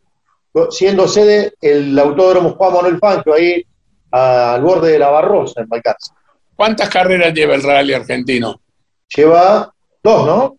siendo 0.71 1.07
sede 1.07 1.53
el 1.61 1.97
Autódromo 1.99 2.51
Juan 2.51 2.73
Manuel 2.73 2.99
Fangio, 2.99 3.35
ahí 3.35 3.65
al 4.11 4.63
borde 4.63 4.93
de 4.93 4.99
la 4.99 5.11
Barrosa, 5.11 5.61
en 5.61 5.69
Balcarce. 5.69 6.13
¿Cuántas 6.59 6.89
carreras 6.89 7.33
lleva 7.33 7.55
el 7.55 7.63
rally 7.63 7.93
argentino? 7.95 8.61
Lleva 9.15 9.73
dos, 10.03 10.27
¿no? 10.27 10.57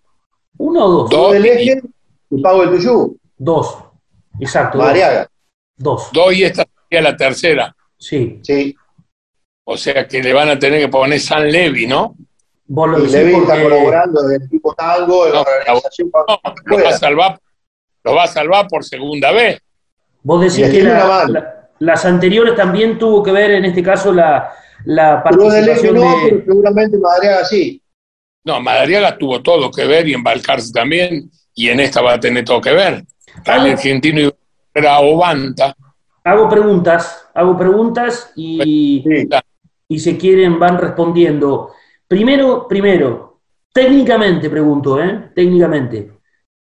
Uno 0.58 0.86
o 0.86 0.90
dos. 0.90 1.10
Dos 1.10 1.34
del 1.34 1.46
eje 1.46 1.82
y 2.30 2.42
Pago 2.42 2.62
del 2.62 2.70
Tuyú. 2.78 3.18
Dos. 3.38 3.78
Exacto. 4.40 4.78
Mariaga. 4.78 5.30
Dos. 5.76 6.10
Dos 6.14 6.34
y 6.34 6.46
esta 6.46 6.66
sería 6.90 7.10
la 7.12 7.18
tercera. 7.18 7.76
Sí. 7.98 8.40
Sí. 8.44 8.74
O 9.66 9.76
sea 9.76 10.08
que 10.08 10.24
le 10.24 10.32
van 10.32 10.48
a 10.48 10.58
tener 10.58 10.80
que 10.80 10.88
poner 10.88 11.20
San 11.20 11.52
Levi, 11.52 11.86
¿no? 11.86 12.16
Vos 12.68 12.90
lo 12.90 13.00
Y 13.00 13.02
decís 13.02 13.14
Levi 13.16 13.34
está 13.36 13.62
colaborando 13.62 14.22
del 14.24 14.42
equipo 14.44 14.74
Tango, 14.76 15.26
en 15.28 15.34
No, 15.34 15.44
la 15.44 15.74
organización. 15.74 16.12
No, 16.14 16.78
lo 16.78 16.84
va 16.84 16.90
a 16.90 16.98
salvar, 16.98 17.40
lo 18.06 18.16
va 18.16 18.24
a 18.24 18.28
salvar 18.28 18.68
por 18.70 18.86
segunda 18.86 19.34
vez. 19.34 19.60
Vos 20.24 20.40
decís 20.42 20.72
que 20.72 20.82
la- 20.82 21.26
la- 21.28 21.70
las 21.80 22.06
anteriores 22.06 22.56
también 22.56 22.98
tuvo 22.98 23.22
que 23.22 23.34
ver, 23.34 23.52
en 23.52 23.66
este 23.66 23.84
caso, 23.84 24.14
la, 24.14 24.52
la 24.86 25.24
Pero 25.24 25.50
del 25.50 25.70
eje 25.70 25.92
participación 25.92 25.96
no, 25.96 26.02
de... 26.02 26.30
pero 26.30 26.46
seguramente 26.46 26.98
Madariaga 26.98 27.46
sí. 27.46 27.82
No, 28.46 28.62
Madariaga 28.62 29.18
tuvo 29.18 29.42
todo 29.42 29.70
que 29.72 29.86
ver 29.86 30.08
y 30.08 30.13
en 30.13 30.24
Balcarce 30.24 30.72
también, 30.72 31.30
y 31.54 31.70
en 31.70 31.80
esta 31.82 32.02
va 32.02 32.13
a 32.13 32.20
tener 32.20 32.46
todo 32.46 32.62
que 32.62 32.72
ver. 32.72 33.04
Rally 33.46 33.70
Ah. 33.70 33.74
argentino 33.74 34.32
era 34.74 35.00
Ovanta. 35.00 35.76
Hago 36.24 36.48
preguntas, 36.50 37.28
hago 37.34 37.58
preguntas 37.58 38.32
y, 38.36 39.04
Sí. 39.06 39.28
y 39.88 40.00
si 40.00 40.18
quieren 40.18 40.60
van 40.60 40.78
respondiendo. 40.78 41.72
Primero, 42.08 42.68
primero, 42.68 43.42
técnicamente 43.74 44.50
pregunto, 44.50 45.02
¿eh? 45.02 45.32
Técnicamente. 45.36 46.12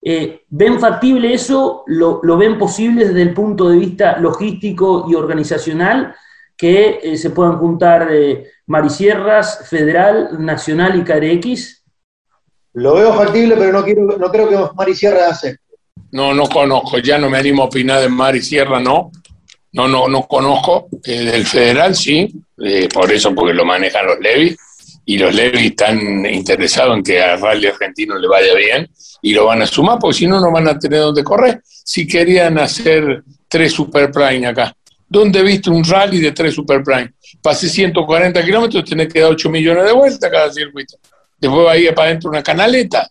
Eh, 0.04 0.42
¿Ven 0.50 0.80
factible 0.80 1.34
eso? 1.34 1.84
¿Lo, 1.88 2.20
lo 2.24 2.38
ven 2.38 2.58
posible 2.58 3.06
desde 3.08 3.22
el 3.22 3.34
punto 3.34 3.70
de 3.70 3.78
vista 3.78 4.18
logístico 4.18 5.06
y 5.10 5.16
organizacional? 5.16 6.16
Que 6.62 7.00
eh, 7.02 7.18
se 7.18 7.32
puedan 7.32 7.58
juntar 7.58 8.08
eh, 8.12 8.46
Marisierras, 8.68 9.68
Federal, 9.68 10.46
Nacional 10.46 10.96
y 10.96 11.04
KRX. 11.04 11.84
Lo 12.74 12.94
veo 12.94 13.14
factible, 13.14 13.56
pero 13.58 13.74
no, 13.74 13.84
quiero, 13.84 14.18
no 14.18 14.32
creo 14.32 14.48
que 14.48 14.76
Mari 14.76 14.96
Sierra 14.96 15.30
hace. 15.30 15.58
No, 16.12 16.34
no 16.36 16.44
conozco, 16.48 17.00
ya 17.00 17.18
no 17.18 17.30
me 17.30 17.40
animo 17.40 17.64
a 17.64 17.66
opinar 17.66 18.02
de 18.02 18.10
Mar 18.10 18.36
y 18.36 18.42
Sierra, 18.42 18.80
no. 18.80 19.12
No, 19.74 19.88
no, 19.88 20.08
no 20.08 20.28
conozco. 20.28 20.90
Eh, 21.04 21.24
del 21.24 21.46
federal 21.46 21.96
sí, 21.96 22.32
eh, 22.64 22.88
por 22.94 23.12
eso, 23.12 23.34
porque 23.34 23.54
lo 23.54 23.66
manejan 23.66 24.06
los 24.06 24.20
Levis. 24.20 24.58
Y 25.06 25.18
los 25.18 25.34
Levis 25.34 25.72
están 25.72 26.26
interesados 26.26 26.96
en 26.96 27.04
que 27.04 27.22
al 27.22 27.42
rally 27.42 27.68
argentino 27.68 28.18
le 28.18 28.28
vaya 28.28 28.54
bien 28.54 28.90
y 29.22 29.34
lo 29.34 29.46
van 29.46 29.62
a 29.62 29.66
sumar, 29.68 29.98
porque 30.00 30.20
si 30.20 30.28
no, 30.28 30.40
no 30.40 30.52
van 30.52 30.68
a 30.68 30.78
tener 30.78 31.00
donde 31.00 31.24
correr. 31.24 31.62
Si 31.64 32.08
querían 32.08 32.60
hacer 32.60 33.24
tres 33.48 33.74
Super 33.74 34.12
Prime 34.12 34.48
acá, 34.48 34.76
¿dónde 35.12 35.44
viste 35.44 35.70
un 35.70 35.84
rally 35.84 36.22
de 36.22 36.32
tres 36.32 36.56
Super 36.56 36.82
Prime? 36.82 37.12
Pasé 37.42 37.68
140 37.68 38.42
kilómetros, 38.44 38.86
tenés 38.86 39.12
que 39.12 39.20
dar 39.20 39.32
8 39.32 39.50
millones 39.50 39.84
de 39.84 39.92
vueltas 39.92 40.32
cada 40.32 40.52
circuito. 40.52 40.96
Después 41.38 41.68
va 41.68 41.74
a 41.74 41.78
ir 41.78 41.94
para 41.94 42.08
adentro 42.08 42.30
una 42.30 42.42
canaleta. 42.42 43.10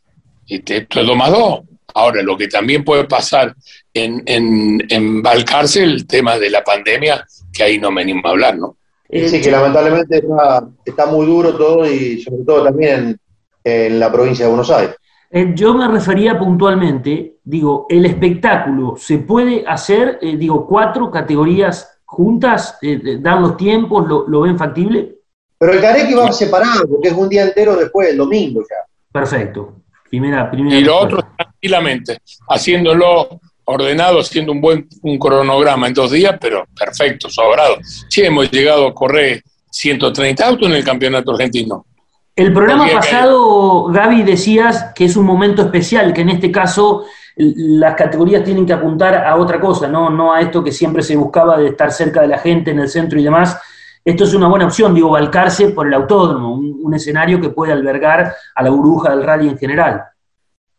Este, 0.48 0.78
esto 0.78 1.00
es 1.00 1.06
2 1.06 1.16
más 1.16 1.30
2. 1.30 1.60
Ahora, 1.92 2.22
lo 2.22 2.38
que 2.38 2.48
también 2.48 2.84
puede 2.84 3.04
pasar 3.04 3.54
en, 3.92 4.22
en, 4.24 4.82
en 4.88 5.22
Balcarce, 5.22 5.82
el 5.82 6.06
tema 6.06 6.38
de 6.38 6.48
la 6.48 6.64
pandemia, 6.64 7.26
que 7.52 7.64
ahí 7.64 7.78
no 7.78 7.90
me 7.90 8.00
animo 8.00 8.22
a 8.24 8.30
hablar, 8.30 8.56
¿no? 8.56 8.76
Sí, 9.10 9.40
que 9.40 9.50
lamentablemente 9.50 10.18
está, 10.18 10.68
está 10.84 11.06
muy 11.06 11.26
duro 11.26 11.54
todo 11.54 11.84
y 11.84 12.22
sobre 12.22 12.44
todo 12.44 12.64
también 12.64 13.18
en, 13.64 13.84
en 13.88 14.00
la 14.00 14.10
provincia 14.10 14.44
de 14.44 14.50
Buenos 14.50 14.70
Aires. 14.70 14.94
Eh, 15.32 15.52
yo 15.54 15.74
me 15.74 15.86
refería 15.86 16.36
puntualmente, 16.36 17.36
digo, 17.44 17.86
el 17.88 18.04
espectáculo, 18.04 18.96
¿se 18.96 19.18
puede 19.18 19.64
hacer, 19.64 20.18
eh, 20.20 20.36
digo, 20.36 20.66
cuatro 20.66 21.08
categorías 21.08 21.89
juntas? 22.10 22.76
Eh, 22.82 23.18
¿Dan 23.20 23.42
los 23.42 23.56
tiempos? 23.56 24.06
¿Lo, 24.08 24.26
lo 24.28 24.40
ven 24.42 24.58
factible? 24.58 25.16
Pero 25.58 25.72
el 25.72 25.80
Carequi 25.80 26.14
va 26.14 26.32
separado, 26.32 26.88
porque 26.88 27.08
es 27.08 27.14
un 27.14 27.28
día 27.28 27.42
entero 27.42 27.76
después, 27.76 28.08
el 28.08 28.16
domingo 28.16 28.62
ya. 28.62 28.76
Perfecto. 29.12 29.74
Primera, 30.08 30.50
primera 30.50 30.76
Y 30.76 30.82
lo 30.82 31.00
respuesta. 31.02 31.16
otro, 31.18 31.34
tranquilamente, 31.36 32.18
haciéndolo 32.48 33.40
ordenado, 33.64 34.20
haciendo 34.20 34.50
un 34.52 34.60
buen 34.60 34.88
un 35.02 35.18
cronograma 35.18 35.86
en 35.86 35.94
dos 35.94 36.10
días, 36.10 36.36
pero 36.40 36.64
perfecto, 36.76 37.30
sobrado. 37.30 37.76
Sí, 38.08 38.22
hemos 38.22 38.50
llegado 38.50 38.88
a 38.88 38.94
correr 38.94 39.42
130 39.70 40.46
autos 40.46 40.68
en 40.68 40.74
el 40.74 40.84
campeonato 40.84 41.30
argentino. 41.30 41.86
El 42.34 42.52
programa 42.52 42.88
pasado, 42.90 43.84
Gaby, 43.84 44.22
decías 44.22 44.92
que 44.94 45.04
es 45.04 45.16
un 45.16 45.26
momento 45.26 45.62
especial, 45.62 46.12
que 46.12 46.22
en 46.22 46.30
este 46.30 46.50
caso 46.50 47.04
las 47.40 47.94
categorías 47.94 48.44
tienen 48.44 48.66
que 48.66 48.72
apuntar 48.72 49.14
a 49.14 49.36
otra 49.36 49.60
cosa, 49.60 49.88
no, 49.88 50.10
no 50.10 50.32
a 50.32 50.40
esto 50.40 50.62
que 50.62 50.72
siempre 50.72 51.02
se 51.02 51.16
buscaba 51.16 51.56
de 51.56 51.68
estar 51.68 51.90
cerca 51.90 52.20
de 52.20 52.28
la 52.28 52.38
gente 52.38 52.70
en 52.70 52.80
el 52.80 52.88
centro 52.88 53.18
y 53.18 53.24
demás. 53.24 53.56
Esto 54.04 54.24
es 54.24 54.34
una 54.34 54.48
buena 54.48 54.66
opción, 54.66 54.94
digo, 54.94 55.10
Balcarce 55.10 55.68
por 55.70 55.86
el 55.86 55.94
autódromo, 55.94 56.54
un, 56.54 56.94
escenario 56.94 57.40
que 57.40 57.50
puede 57.50 57.72
albergar 57.72 58.34
a 58.54 58.62
la 58.62 58.70
burbuja 58.70 59.10
del 59.10 59.22
rally 59.22 59.48
en 59.48 59.56
general. 59.58 60.02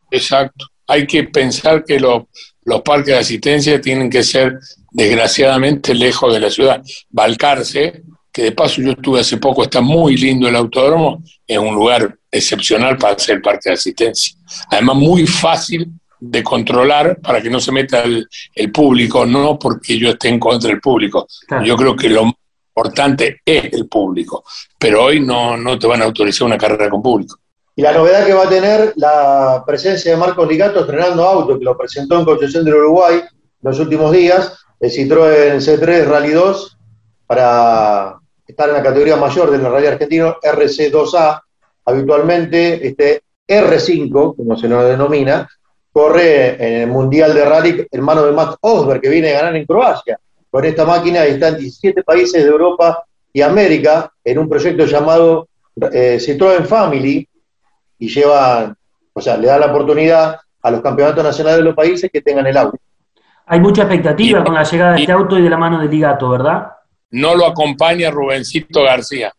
Exacto. 0.09 0.65
Hay 0.87 1.07
que 1.07 1.23
pensar 1.23 1.85
que 1.85 1.99
lo- 1.99 2.27
los 2.65 2.81
parques 2.81 3.07
de 3.13 3.17
asistencia 3.17 3.79
tienen 3.79 4.09
que 4.09 4.23
ser, 4.23 4.59
desgraciadamente, 4.91 5.95
lejos 5.95 6.33
de 6.33 6.39
la 6.41 6.49
ciudad. 6.49 6.81
Balcarce, 7.09 8.03
que 8.31 8.43
de 8.43 8.51
paso 8.51 8.81
yo 8.81 8.91
estuve 8.91 9.21
hace 9.21 9.37
poco, 9.37 9.63
está 9.63 9.81
muy 9.81 10.17
lindo 10.17 10.47
el 10.49 10.55
autódromo, 10.55 11.23
es 11.47 11.57
un 11.57 11.73
lugar 11.73 12.17
excepcional 12.29 12.97
para 12.97 13.13
hacer 13.13 13.35
el 13.35 13.41
parque 13.41 13.69
de 13.69 13.73
asistencia. 13.73 14.35
Además, 14.69 14.95
muy 14.97 15.25
fácil 15.25 15.89
de 16.21 16.43
controlar 16.43 17.19
para 17.19 17.41
que 17.41 17.49
no 17.49 17.59
se 17.59 17.71
meta 17.71 18.03
el, 18.03 18.27
el 18.53 18.71
público, 18.71 19.25
no 19.25 19.57
porque 19.57 19.97
yo 19.97 20.11
esté 20.11 20.29
en 20.29 20.39
contra 20.39 20.69
del 20.69 20.79
público. 20.79 21.27
Claro. 21.47 21.65
Yo 21.65 21.75
creo 21.75 21.95
que 21.95 22.09
lo 22.09 22.25
más 22.25 22.35
importante 22.67 23.41
es 23.43 23.73
el 23.73 23.87
público, 23.87 24.43
pero 24.77 25.05
hoy 25.05 25.19
no, 25.19 25.57
no 25.57 25.79
te 25.79 25.87
van 25.87 26.01
a 26.03 26.05
autorizar 26.05 26.45
una 26.45 26.59
carrera 26.59 26.89
con 26.91 27.01
público. 27.01 27.37
Y 27.75 27.81
la 27.81 27.91
novedad 27.91 28.25
que 28.25 28.33
va 28.33 28.43
a 28.43 28.49
tener 28.49 28.93
la 28.97 29.63
presencia 29.65 30.11
de 30.11 30.17
Marcos 30.17 30.47
Ligato 30.47 30.81
estrenando 30.81 31.25
auto, 31.25 31.57
que 31.57 31.65
lo 31.65 31.75
presentó 31.75 32.19
en 32.19 32.25
Concepción 32.25 32.63
del 32.65 32.75
Uruguay 32.75 33.15
en 33.15 33.69
los 33.69 33.79
últimos 33.79 34.11
días, 34.11 34.53
el 34.79 34.91
Citroën 34.91 35.55
C3 35.59 36.05
Rally 36.05 36.31
2, 36.31 36.77
para 37.25 38.15
estar 38.45 38.69
en 38.69 38.75
la 38.75 38.83
categoría 38.83 39.15
mayor 39.15 39.49
del 39.49 39.63
Rally 39.63 39.87
Argentino, 39.87 40.35
RC2A. 40.43 41.41
Habitualmente, 41.85 42.87
este 42.87 43.23
R5, 43.47 44.35
como 44.35 44.55
se 44.55 44.67
nos 44.67 44.85
denomina, 44.85 45.49
corre 45.91 46.55
en 46.65 46.81
el 46.83 46.87
Mundial 46.87 47.33
de 47.33 47.45
Rally 47.45 47.87
en 47.91 48.01
manos 48.01 48.25
de 48.25 48.31
Matt 48.31 48.55
Osberg, 48.61 49.01
que 49.01 49.09
viene 49.09 49.31
a 49.31 49.39
ganar 49.41 49.55
en 49.55 49.65
Croacia. 49.65 50.19
Con 50.49 50.65
esta 50.65 50.85
máquina 50.85 51.23
está 51.25 51.49
en 51.49 51.57
17 51.57 52.03
países 52.03 52.43
de 52.43 52.49
Europa 52.49 53.03
y 53.33 53.41
América, 53.41 54.11
en 54.23 54.39
un 54.39 54.49
proyecto 54.49 54.85
llamado 54.85 55.47
eh, 55.91 56.17
Citroën 56.19 56.65
Family, 56.65 57.27
y 57.99 58.07
lleva, 58.09 58.73
o 59.13 59.21
sea, 59.21 59.37
le 59.37 59.47
da 59.47 59.57
la 59.59 59.67
oportunidad 59.67 60.37
a 60.63 60.71
los 60.71 60.81
campeonatos 60.81 61.23
nacionales 61.23 61.59
de 61.59 61.63
los 61.63 61.75
países 61.75 62.09
que 62.11 62.21
tengan 62.21 62.45
el 62.47 62.57
auto. 62.57 62.77
Hay 63.45 63.59
mucha 63.59 63.83
expectativa 63.83 64.39
Y- 64.39 64.43
con 64.43 64.53
la 64.53 64.63
llegada 64.63 64.93
de 64.93 64.99
y- 64.99 65.01
este 65.03 65.11
auto 65.13 65.37
y 65.37 65.41
de 65.41 65.49
la 65.49 65.57
mano 65.57 65.79
de 65.79 65.87
Ligato, 65.87 66.29
¿verdad? 66.29 66.67
No 67.11 67.35
lo 67.35 67.45
acompaña 67.45 68.09
Rubencito 68.11 68.83
García. 68.83 69.33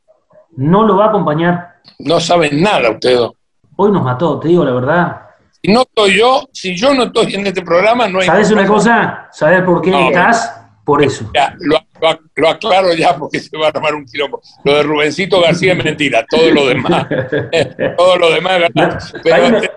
No 0.56 0.84
lo 0.84 0.96
va 0.96 1.06
a 1.06 1.08
acompañar. 1.08 1.76
No 1.98 2.20
saben 2.20 2.60
nada 2.62 2.90
ustedes. 2.90 3.30
Hoy 3.76 3.90
nos 3.90 4.02
mató, 4.02 4.38
te 4.38 4.48
digo 4.48 4.64
la 4.64 4.72
verdad. 4.72 5.21
Si 5.64 5.72
no 5.72 5.82
estoy 5.82 6.18
yo, 6.18 6.48
si 6.52 6.74
yo 6.76 6.92
no 6.92 7.04
estoy 7.04 7.34
en 7.36 7.46
este 7.46 7.62
programa, 7.62 8.08
no 8.08 8.18
hay. 8.20 8.26
¿Sabes 8.26 8.50
una 8.50 8.66
cosa? 8.66 9.28
¿Sabes 9.32 9.62
por 9.62 9.80
qué 9.80 9.90
No. 9.90 10.08
estás? 10.08 10.58
Por 10.84 11.04
eso. 11.04 11.30
Ya, 11.32 11.54
lo, 11.60 11.78
lo- 12.00 12.18
lo 12.34 12.48
aclaro 12.48 12.92
ya 12.94 13.14
porque 13.16 13.38
se 13.38 13.56
va 13.56 13.66
a 13.66 13.68
armar 13.70 13.94
un 13.94 14.04
quilombo. 14.04 14.40
Lo 14.64 14.74
de 14.74 14.82
Rubencito 14.82 15.40
García 15.40 15.74
es 15.74 15.84
mentira, 15.84 16.26
todo 16.28 16.50
lo 16.50 16.66
demás, 16.66 17.06
todo 17.96 18.16
lo 18.16 18.32
demás 18.32 18.54
es 18.54 18.60
verdad. 18.74 18.98
Pero 19.22 19.34
Ahí 19.36 19.52
me- 19.52 19.60
te- 19.60 19.70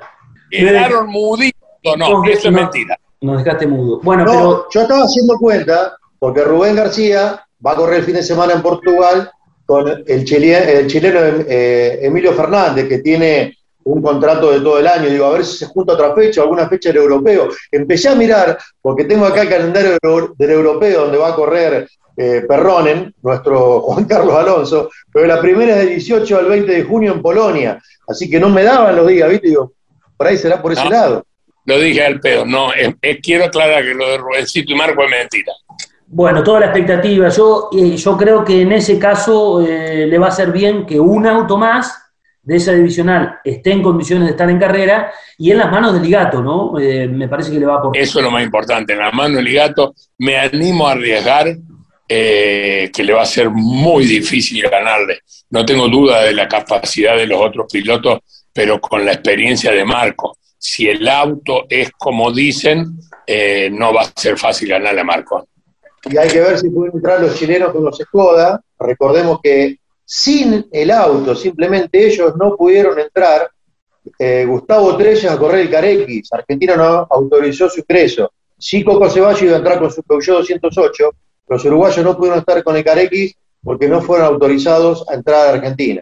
quedaron 0.49 1.07
muditos, 1.07 1.61
no, 1.97 2.23
eso 2.25 2.47
es 2.47 2.51
no- 2.53 2.61
mentira. 2.61 2.97
Nos 3.21 3.43
dejaste 3.43 3.67
mudo. 3.67 3.99
Bueno, 4.01 4.25
No, 4.25 4.31
pero 4.31 4.67
yo 4.73 4.81
estaba 4.81 5.03
haciendo 5.03 5.37
cuenta, 5.37 5.95
porque 6.17 6.41
Rubén 6.41 6.75
García 6.75 7.45
va 7.63 7.71
a 7.73 7.75
correr 7.75 7.99
el 7.99 8.05
fin 8.05 8.15
de 8.15 8.23
semana 8.23 8.53
en 8.53 8.61
Portugal 8.63 9.29
con 9.67 9.87
el, 10.07 10.25
chileno, 10.25 11.19
eh, 11.47 11.99
Emilio 12.01 12.33
Fernández, 12.33 12.87
que 12.89 12.97
tiene 12.99 13.55
un 13.85 14.01
contrato 14.01 14.51
de 14.51 14.61
todo 14.61 14.79
el 14.79 14.87
año, 14.87 15.09
digo, 15.09 15.25
a 15.25 15.31
ver 15.31 15.45
si 15.45 15.57
se 15.57 15.67
junta 15.67 15.93
otra 15.93 16.13
fecha, 16.15 16.41
alguna 16.41 16.67
fecha 16.67 16.89
del 16.89 17.03
europeo. 17.03 17.49
Empecé 17.71 18.09
a 18.09 18.15
mirar, 18.15 18.57
porque 18.81 19.05
tengo 19.05 19.25
acá 19.25 19.43
el 19.43 19.49
calendario 19.49 19.97
del 20.37 20.51
europeo 20.51 21.01
donde 21.01 21.17
va 21.19 21.29
a 21.29 21.35
correr 21.35 21.87
eh, 22.17 22.43
Perronen, 22.47 23.13
nuestro 23.21 23.81
Juan 23.81 24.05
Carlos 24.05 24.35
Alonso, 24.35 24.89
pero 25.13 25.27
la 25.27 25.39
primera 25.39 25.73
es 25.73 25.77
del 25.79 25.89
18 25.89 26.37
al 26.37 26.45
20 26.47 26.71
de 26.71 26.83
junio 26.83 27.13
en 27.13 27.21
Polonia, 27.21 27.79
así 28.07 28.29
que 28.29 28.39
no 28.39 28.49
me 28.49 28.63
daban 28.63 28.95
los 28.95 29.07
días, 29.07 29.29
¿viste? 29.29 29.49
Digo, 29.49 29.73
por 30.17 30.27
ahí 30.27 30.37
será 30.37 30.61
por 30.61 30.73
ese 30.73 30.89
lado. 30.89 31.23
Lo 31.65 31.79
dije 31.79 32.03
al 32.03 32.19
pedo, 32.19 32.45
no, 32.45 32.69
quiero 33.21 33.45
aclarar 33.45 33.83
que 33.83 33.93
lo 33.93 34.09
de 34.09 34.17
Rubencito 34.17 34.71
y 34.71 34.75
Marco 34.75 35.03
es 35.03 35.09
mentira. 35.09 35.53
Bueno, 36.07 36.43
toda 36.43 36.61
la 36.61 36.65
expectativa. 36.67 37.29
Yo, 37.29 37.69
eh, 37.75 37.97
yo 37.97 38.17
creo 38.17 38.45
que 38.45 38.61
en 38.61 38.71
ese 38.71 38.97
caso 38.97 39.65
eh, 39.65 40.05
le 40.07 40.17
va 40.17 40.27
a 40.27 40.31
ser 40.31 40.51
bien 40.51 40.85
que 40.85 40.99
un 40.99 41.25
auto 41.25 41.57
más 41.57 42.04
de 42.45 42.55
esa 42.55 42.71
divisional 42.71 43.39
esté 43.43 43.71
en 43.71 43.81
condiciones 43.81 44.25
de 44.25 44.31
estar 44.31 44.49
en 44.49 44.59
carrera 44.59 45.11
y 45.37 45.51
en 45.51 45.57
las 45.57 45.71
manos 45.71 45.93
del 45.93 46.03
Ligato, 46.03 46.41
¿no? 46.41 46.79
Eh, 46.79 47.07
me 47.07 47.27
parece 47.27 47.51
que 47.51 47.59
le 47.59 47.65
va 47.65 47.75
a 47.75 47.77
aportar. 47.79 48.01
Eso 48.01 48.19
es 48.19 48.25
lo 48.25 48.31
más 48.31 48.43
importante, 48.43 48.93
en 48.93 48.99
las 48.99 49.13
manos 49.13 49.37
del 49.37 49.45
Ligato. 49.45 49.93
Me 50.19 50.37
animo 50.37 50.87
a 50.87 50.91
arriesgar 50.93 51.57
que 52.07 52.91
le 53.03 53.13
va 53.13 53.23
a 53.23 53.25
ser 53.25 53.49
muy 53.49 54.05
difícil 54.05 54.61
ganarle. 54.69 55.19
No 55.49 55.65
tengo 55.65 55.87
duda 55.87 56.21
de 56.21 56.33
la 56.33 56.47
capacidad 56.47 57.17
de 57.17 57.25
los 57.25 57.41
otros 57.41 57.65
pilotos, 57.71 58.19
pero 58.53 58.79
con 58.79 59.03
la 59.03 59.13
experiencia 59.13 59.71
de 59.71 59.83
Marco. 59.83 60.37
Si 60.57 60.87
el 60.87 61.07
auto 61.07 61.65
es 61.67 61.91
como 61.91 62.31
dicen, 62.31 62.99
no 63.71 63.93
va 63.93 64.03
a 64.03 64.11
ser 64.15 64.37
fácil 64.37 64.69
ganarle 64.69 65.01
a 65.01 65.03
Marco 65.03 65.47
y 66.09 66.17
hay 66.17 66.29
que 66.29 66.39
ver 66.39 66.57
si 66.57 66.69
pueden 66.69 66.95
entrar 66.95 67.19
los 67.19 67.35
chilenos 67.35 67.71
con 67.71 67.83
los 67.83 67.97
Skoda. 67.97 68.61
Recordemos 68.79 69.39
que 69.41 69.77
sin 70.05 70.67
el 70.71 70.91
auto, 70.91 71.35
simplemente 71.35 72.05
ellos 72.05 72.33
no 72.37 72.55
pudieron 72.55 72.99
entrar. 72.99 73.49
Eh, 74.19 74.45
Gustavo 74.45 74.95
Trellas 74.95 75.33
a 75.33 75.37
correr 75.37 75.61
el 75.61 75.71
Carex, 75.71 76.31
Argentina 76.31 76.75
no 76.75 77.07
autorizó 77.09 77.67
su 77.67 77.79
ingreso. 77.79 78.31
Sí, 78.57 78.83
Coco 78.83 79.09
Ceballos 79.09 79.41
iba 79.41 79.53
a 79.53 79.57
entrar 79.57 79.79
con 79.79 79.91
su 79.91 80.03
Peugeot 80.03 80.37
208, 80.37 81.09
los 81.47 81.65
uruguayos 81.65 82.05
no 82.05 82.15
pudieron 82.15 82.39
estar 82.39 82.63
con 82.63 82.75
el 82.77 82.83
Carex 82.83 83.35
porque 83.63 83.87
no 83.87 84.01
fueron 84.01 84.27
autorizados 84.27 85.05
a 85.09 85.15
entrar 85.15 85.47
a 85.47 85.53
Argentina. 85.53 86.01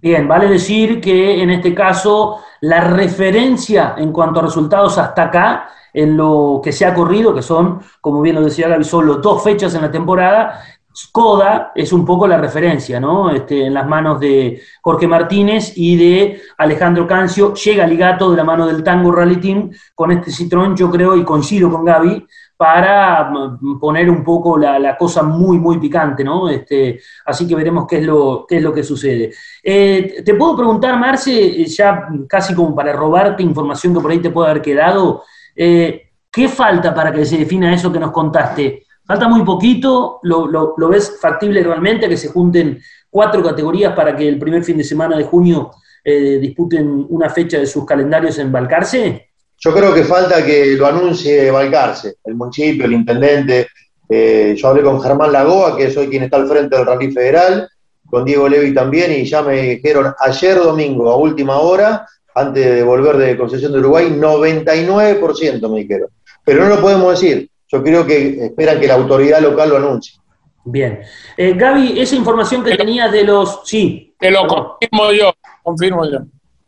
Bien, 0.00 0.26
vale 0.26 0.48
decir 0.48 1.00
que 1.00 1.42
en 1.42 1.50
este 1.50 1.74
caso 1.74 2.38
la 2.60 2.80
referencia 2.80 3.94
en 3.98 4.12
cuanto 4.12 4.40
a 4.40 4.44
resultados 4.44 4.98
hasta 4.98 5.24
acá 5.24 5.68
en 5.92 6.16
lo 6.16 6.60
que 6.62 6.72
se 6.72 6.86
ha 6.86 6.94
corrido, 6.94 7.34
que 7.34 7.42
son, 7.42 7.80
como 8.00 8.20
bien 8.22 8.36
lo 8.36 8.42
decía 8.42 8.68
Gaby, 8.68 8.84
solo 8.84 9.16
dos 9.16 9.44
fechas 9.44 9.74
en 9.74 9.82
la 9.82 9.90
temporada. 9.90 10.60
Skoda 10.94 11.72
es 11.74 11.92
un 11.92 12.04
poco 12.04 12.26
la 12.26 12.36
referencia, 12.36 13.00
¿no? 13.00 13.30
Este, 13.30 13.66
en 13.66 13.74
las 13.74 13.86
manos 13.86 14.20
de 14.20 14.60
Jorge 14.82 15.06
Martínez 15.06 15.72
y 15.76 15.96
de 15.96 16.42
Alejandro 16.58 17.06
Cancio. 17.06 17.54
Llega 17.54 17.86
Ligato 17.86 18.30
de 18.30 18.36
la 18.36 18.44
mano 18.44 18.66
del 18.66 18.82
Tango 18.82 19.12
Rally 19.12 19.36
Team 19.36 19.70
con 19.94 20.12
este 20.12 20.30
Citrón, 20.30 20.76
yo 20.76 20.90
creo, 20.90 21.16
y 21.16 21.24
coincido 21.24 21.70
con 21.70 21.84
Gaby, 21.84 22.26
para 22.56 23.30
mm, 23.30 23.78
poner 23.80 24.10
un 24.10 24.22
poco 24.22 24.56
la, 24.58 24.96
cosa 24.96 25.22
muy, 25.22 25.58
muy 25.58 25.78
picante, 25.78 26.22
¿no? 26.22 26.48
Este, 26.48 27.00
así 27.26 27.46
que 27.46 27.54
veremos 27.54 27.86
qué 27.88 27.98
es 27.98 28.04
lo, 28.04 28.46
qué 28.48 28.58
es 28.58 28.62
lo 28.62 28.72
que 28.72 28.82
sucede. 28.82 29.32
Eh, 29.62 30.22
te 30.24 30.34
puedo 30.34 30.56
preguntar, 30.56 30.98
Marce, 30.98 31.64
ya 31.66 32.08
casi 32.28 32.54
como 32.54 32.74
para 32.74 32.92
robarte 32.92 33.42
información 33.42 33.94
que 33.94 34.00
por 34.00 34.10
ahí 34.10 34.18
te 34.18 34.30
puede 34.30 34.50
haber 34.50 34.62
quedado, 34.62 35.24
eh, 35.56 36.08
¿Qué 36.32 36.48
falta 36.48 36.94
para 36.94 37.12
que 37.12 37.26
se 37.26 37.36
defina 37.36 37.74
eso 37.74 37.92
que 37.92 38.00
nos 38.00 38.10
contaste? 38.10 38.86
¿Falta 39.12 39.28
muy 39.28 39.44
poquito? 39.44 40.20
¿Lo, 40.22 40.88
ves 40.88 41.18
factible 41.20 41.62
realmente 41.62 42.08
que 42.08 42.16
se 42.16 42.28
junten 42.28 42.80
cuatro 43.10 43.42
categorías 43.42 43.94
para 43.94 44.16
que 44.16 44.26
el 44.26 44.38
primer 44.38 44.64
fin 44.64 44.78
de 44.78 44.84
semana 44.84 45.18
de 45.18 45.24
junio 45.24 45.70
eh, 46.02 46.38
disputen 46.40 47.04
una 47.10 47.28
fecha 47.28 47.58
de 47.58 47.66
sus 47.66 47.84
calendarios 47.84 48.38
en 48.38 48.50
Balcarce? 48.50 49.28
Yo 49.58 49.74
creo 49.74 49.92
que 49.92 50.04
falta 50.04 50.42
que 50.42 50.68
lo 50.78 50.86
anuncie 50.86 51.50
Balcarce, 51.50 52.14
el 52.24 52.36
municipio, 52.36 52.86
el 52.86 52.94
intendente. 52.94 53.68
Eh, 54.08 54.54
yo 54.56 54.68
hablé 54.68 54.82
con 54.82 54.98
Germán 54.98 55.30
Lagoa, 55.30 55.76
que 55.76 55.88
es 55.88 55.96
hoy 55.98 56.08
quien 56.08 56.22
está 56.22 56.38
al 56.38 56.48
frente 56.48 56.74
del 56.74 56.86
Rally 56.86 57.12
Federal, 57.12 57.68
con 58.06 58.24
Diego 58.24 58.48
Levi 58.48 58.72
también, 58.72 59.12
y 59.12 59.26
ya 59.26 59.42
me 59.42 59.60
dijeron 59.74 60.14
ayer 60.20 60.56
domingo 60.56 61.10
a 61.10 61.18
última 61.18 61.58
hora 61.58 62.06
antes 62.34 62.64
de 62.64 62.82
volver 62.82 63.18
de 63.18 63.36
concesión 63.36 63.72
de 63.72 63.80
Uruguay, 63.80 64.06
99% 64.08 65.70
me 65.70 65.80
dijeron. 65.80 66.08
Pero 66.46 66.64
no 66.64 66.76
lo 66.76 66.80
podemos 66.80 67.20
decir. 67.20 67.51
Yo 67.72 67.82
creo 67.82 68.06
que 68.06 68.46
esperan 68.46 68.78
que 68.78 68.86
la 68.86 68.94
autoridad 68.94 69.40
local 69.40 69.70
lo 69.70 69.76
anuncie. 69.78 70.20
Bien. 70.64 71.00
Eh, 71.36 71.54
Gaby, 71.56 71.98
esa 71.98 72.14
información 72.14 72.62
que 72.62 72.76
tenías 72.76 73.10
de 73.10 73.24
los... 73.24 73.62
Sí. 73.64 74.14
Te 74.18 74.30
lo 74.30 74.46
confirmo 74.46 75.10
yo, 75.12 75.32
confirmo 75.62 76.04
yo. 76.04 76.18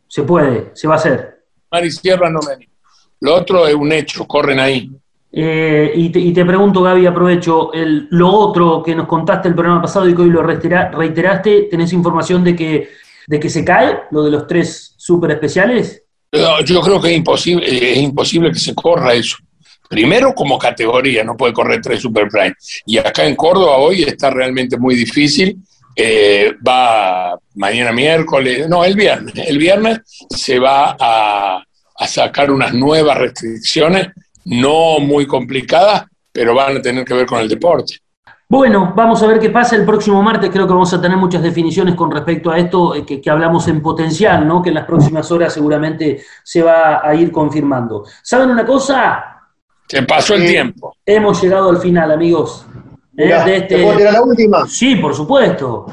Se 0.09 0.23
puede, 0.23 0.71
se 0.75 0.89
va 0.89 0.95
a 0.95 0.97
hacer. 0.97 1.45
Mari 1.71 1.91
Sierra 1.91 2.31
no 2.31 2.41
me 2.41 2.69
Lo 3.21 3.35
otro 3.37 3.67
es 3.67 3.75
un 3.75 3.93
hecho, 3.93 4.27
corren 4.27 4.59
ahí. 4.59 4.91
Eh, 5.31 5.93
y, 5.95 6.33
te, 6.33 6.45
pregunto, 6.45 6.83
Gaby, 6.83 7.07
aprovecho, 7.07 7.73
el, 7.73 8.09
lo 8.11 8.31
otro 8.31 8.83
que 8.83 8.95
nos 8.95 9.07
contaste 9.07 9.49
el 9.49 9.55
programa 9.55 9.83
pasado 9.83 10.09
y 10.09 10.15
que 10.15 10.23
hoy 10.23 10.31
lo 10.31 10.43
reiteraste, 10.43 11.63
¿tenés 11.71 11.93
información 11.93 12.43
de 12.43 12.57
que 12.57 12.89
de 13.27 13.41
que 13.41 13.49
se 13.49 13.65
cae, 13.65 14.03
lo 14.11 14.23
de 14.23 14.31
los 14.31 14.47
tres 14.47 14.95
super 14.97 15.31
especiales? 15.31 16.03
yo 16.65 16.81
creo 16.81 17.01
que 17.01 17.11
es 17.11 17.17
imposible, 17.17 17.93
es 17.93 17.99
imposible 17.99 18.51
que 18.51 18.59
se 18.59 18.75
corra 18.75 19.15
eso. 19.15 19.37
Primero 19.89 20.35
como 20.35 20.59
categoría, 20.59 21.23
no 21.25 21.37
puede 21.37 21.53
correr 21.53 21.81
tres 21.81 22.01
Super 22.01 22.29
Prime. 22.29 22.55
Y 22.87 22.99
acá 22.99 23.25
en 23.25 23.37
Córdoba 23.37 23.77
hoy 23.77 24.03
está 24.03 24.31
realmente 24.31 24.77
muy 24.79 24.95
difícil. 24.95 25.59
Eh, 25.97 26.55
va 26.67 27.39
mañana 27.55 27.93
miércoles, 27.93 28.69
no, 28.69 28.85
el 28.85 28.95
viernes. 28.95 29.35
El 29.47 29.59
viernes 29.59 30.01
se 30.29 30.59
va 30.59 30.97
a, 30.99 31.63
a 31.97 32.07
sacar 32.07 32.51
unas 32.51 32.75
nuevas 32.75 33.17
restricciones, 33.17 34.09
no 34.45 34.99
muy 34.99 35.27
complicadas, 35.27 36.05
pero 36.33 36.55
van 36.55 36.79
a 36.79 36.83
tener 36.83 37.05
que 37.05 37.15
ver 37.15 37.27
con 37.27 37.41
el 37.41 37.49
deporte. 37.49 37.99
Bueno, 38.49 38.93
vamos 38.95 39.23
a 39.23 39.27
ver 39.27 39.41
qué 39.41 39.49
pasa 39.49 39.75
el 39.75 39.87
próximo 39.87 40.23
martes. 40.23 40.51
Creo 40.51 40.67
que 40.67 40.73
vamos 40.73 40.93
a 40.93 41.01
tener 41.01 41.17
muchas 41.17 41.43
definiciones 41.43 41.95
con 41.95 42.11
respecto 42.11 42.51
a 42.51 42.59
esto 42.59 42.95
eh, 42.95 43.05
que, 43.05 43.31
hablamos 43.31 43.67
en 43.69 43.81
potencial, 43.81 44.47
¿no? 44.47 44.63
Que 44.63 44.69
en 44.69 44.75
las 44.75 44.85
próximas 44.85 45.31
horas 45.33 45.55
seguramente 45.55 46.23
se 46.43 46.63
va 46.63 47.01
a 47.03 47.15
ir 47.15 47.33
confirmando. 47.33 48.05
¿Saben 48.23 48.51
una 48.51 48.67
cosa? 48.67 49.34
Se 49.89 50.03
pasó 50.03 50.35
el 50.35 50.47
tiempo. 50.47 50.97
Hemos 51.05 51.43
llegado 51.43 51.71
al 51.71 51.79
final, 51.79 52.11
amigos. 52.11 52.67
¿eh? 53.17 53.31
este... 53.47 53.77
¿Te 53.77 53.83
puedo 53.83 53.99
la 53.99 54.23
última? 54.23 54.67
Sí, 54.67 54.97
por 54.97 55.15
supuesto. 55.15 55.87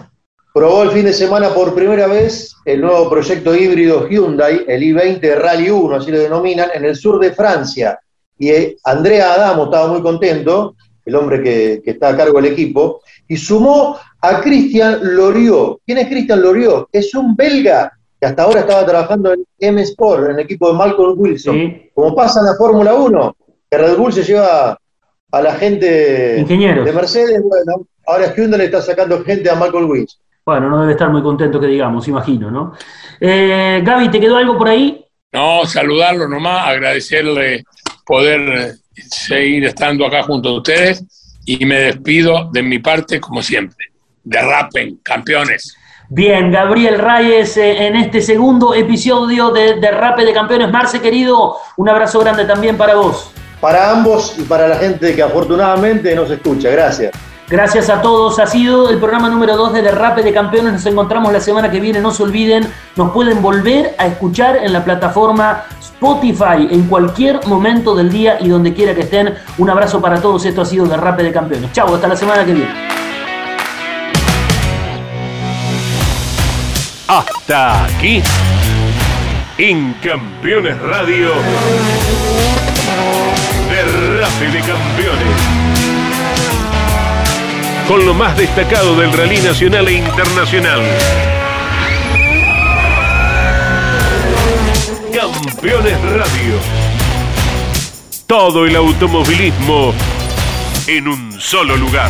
Probó 0.54 0.84
el 0.84 0.92
fin 0.92 1.06
de 1.06 1.14
semana 1.14 1.50
por 1.50 1.74
primera 1.74 2.08
vez 2.08 2.56
el 2.66 2.82
nuevo 2.82 3.10
proyecto 3.10 3.56
híbrido 3.56 4.08
Hyundai, 4.08 4.66
el 4.68 4.82
i20 4.82 5.36
Rally 5.36 5.70
1, 5.70 5.96
así 5.96 6.12
lo 6.12 6.20
denominan, 6.20 6.70
en 6.74 6.84
el 6.84 6.96
sur 6.96 7.20
de 7.20 7.32
Francia. 7.32 8.00
Y 8.38 8.50
eh, 8.50 8.78
Andrea 8.84 9.34
Adamo 9.34 9.66
estaba 9.66 9.88
muy 9.88 10.02
contento 10.02 10.76
el 11.06 11.16
hombre 11.16 11.42
que, 11.42 11.82
está 11.86 12.10
a 12.10 12.18
cargo 12.18 12.42
del 12.42 12.52
equipo, 12.52 13.02
y 13.28 13.38
sumó 13.38 13.98
a 14.22 14.42
Cristian 14.42 15.00
Loriot. 15.16 15.80
¿Quién 15.86 15.98
es 15.98 16.08
Cristian 16.08 16.42
Loriot? 16.42 16.90
Es 16.92 17.14
un 17.16 17.36
belga 17.36 17.92
que 18.20 18.28
hasta 18.28 18.44
ahora 18.44 18.62
estaba 18.62 18.86
trabajando 18.86 19.34
en 19.34 19.46
M 19.60 19.82
Sport, 19.82 20.26
en 20.26 20.32
el 20.32 20.40
equipo 20.42 20.68
de 20.68 20.78
Malcolm 20.78 21.20
Wilson. 21.20 21.82
Como 21.94 22.16
pasa 22.16 22.42
en 22.42 22.48
la 22.48 22.56
Fórmula 22.56 22.94
1, 22.94 23.36
que 23.72 23.78
Red 23.78 23.96
Bull 23.96 24.12
se 24.12 24.24
lleva 24.24 24.78
a 25.32 25.42
la 25.42 25.54
gente 25.56 25.86
de 26.44 26.94
Mercedes, 26.94 27.42
bueno, 27.42 27.88
ahora 28.06 28.36
Hyundai 28.36 28.60
le 28.60 28.66
está 28.66 28.82
sacando 28.82 29.24
gente 29.24 29.50
a 29.50 29.56
Malcolm 29.56 29.90
Wilson. 29.90 30.20
Bueno, 30.46 30.70
no 30.70 30.82
debe 30.82 30.92
estar 30.94 31.10
muy 31.10 31.22
contento 31.22 31.58
que 31.60 31.68
digamos, 31.68 32.06
imagino, 32.10 32.52
¿no? 32.52 32.74
Eh, 33.20 33.82
Gaby, 33.82 34.10
¿te 34.10 34.20
quedó 34.20 34.36
algo 34.36 34.58
por 34.58 34.68
ahí? 34.68 35.06
No, 35.32 35.66
saludarlo 35.66 36.28
nomás, 36.28 36.68
agradecerle 36.68 37.64
poder 38.06 38.74
seguir 38.94 39.64
estando 39.64 40.06
acá 40.06 40.24
junto 40.24 40.50
a 40.50 40.58
ustedes 40.58 41.06
y 41.46 41.66
me 41.66 41.80
despido 41.80 42.50
de 42.52 42.64
mi 42.64 42.80
parte 42.80 43.22
como 43.22 43.42
siempre. 43.42 43.86
Derrapen, 44.22 45.00
campeones. 45.02 45.78
Bien, 46.10 46.52
Gabriel 46.52 47.00
Reyes, 47.00 47.56
eh, 47.56 47.88
en 47.88 47.96
este 47.96 48.22
segundo 48.22 48.74
episodio 48.74 49.52
de 49.52 49.80
Derrape 49.80 50.26
de 50.26 50.34
Campeones. 50.34 50.70
Marce, 50.70 51.00
querido, 51.00 51.56
un 51.78 51.88
abrazo 51.88 52.20
grande 52.20 52.44
también 52.44 52.76
para 52.76 52.96
vos. 52.96 53.32
Para 53.62 53.92
ambos 53.92 54.34
y 54.38 54.42
para 54.42 54.68
la 54.68 54.76
gente 54.76 55.16
que 55.16 55.22
afortunadamente 55.22 56.14
nos 56.16 56.30
escucha. 56.32 56.70
Gracias. 56.70 57.12
Gracias 57.48 57.90
a 57.90 58.02
todos. 58.02 58.40
Ha 58.40 58.48
sido 58.48 58.90
el 58.90 58.98
programa 58.98 59.30
número 59.30 59.58
2 59.58 59.74
de 59.74 59.82
Derrape 59.82 60.24
de 60.24 60.34
Campeones. 60.34 60.72
Nos 60.72 60.86
encontramos 60.86 61.34
la 61.34 61.42
semana 61.42 61.70
que 61.70 61.82
viene. 61.82 62.00
No 62.00 62.12
se 62.12 62.24
olviden, 62.24 62.66
nos 62.96 63.12
pueden 63.12 63.42
volver 63.42 63.94
a 63.98 64.08
escuchar 64.08 64.56
en 64.56 64.72
la 64.72 64.84
plataforma 64.84 65.66
Spotify 65.82 66.70
en 66.72 66.88
cualquier 66.88 67.46
momento 67.48 67.94
del 67.94 68.10
día 68.10 68.38
y 68.40 68.48
donde 68.48 68.74
quiera 68.74 68.96
que 68.96 69.02
estén. 69.02 69.36
Un 69.58 69.70
abrazo 69.70 70.02
para 70.02 70.22
todos. 70.22 70.46
Esto 70.46 70.62
ha 70.62 70.66
sido 70.66 70.86
Derrape 70.86 71.24
de 71.24 71.34
Campeones. 71.34 71.74
Chau, 71.74 71.94
hasta 71.94 72.08
la 72.08 72.16
semana 72.16 72.46
que 72.46 72.54
viene. 72.54 72.72
Hasta 77.06 77.84
aquí. 77.84 78.24
En 79.58 79.94
Campeones 80.02 80.82
Radio. 80.82 81.32
Derrape 84.42 84.52
de 84.52 84.60
Campeones 84.62 85.42
con 87.88 88.06
lo 88.06 88.14
más 88.14 88.38
destacado 88.38 88.96
del 88.96 89.12
rally 89.12 89.40
nacional 89.42 89.88
e 89.88 89.94
internacional. 89.94 90.82
Campeones 95.14 96.02
Radio. 96.02 96.56
Todo 98.26 98.66
el 98.66 98.76
automovilismo 98.78 99.94
en 100.88 101.08
un 101.08 101.42
solo 101.42 101.76
lugar. 101.76 102.10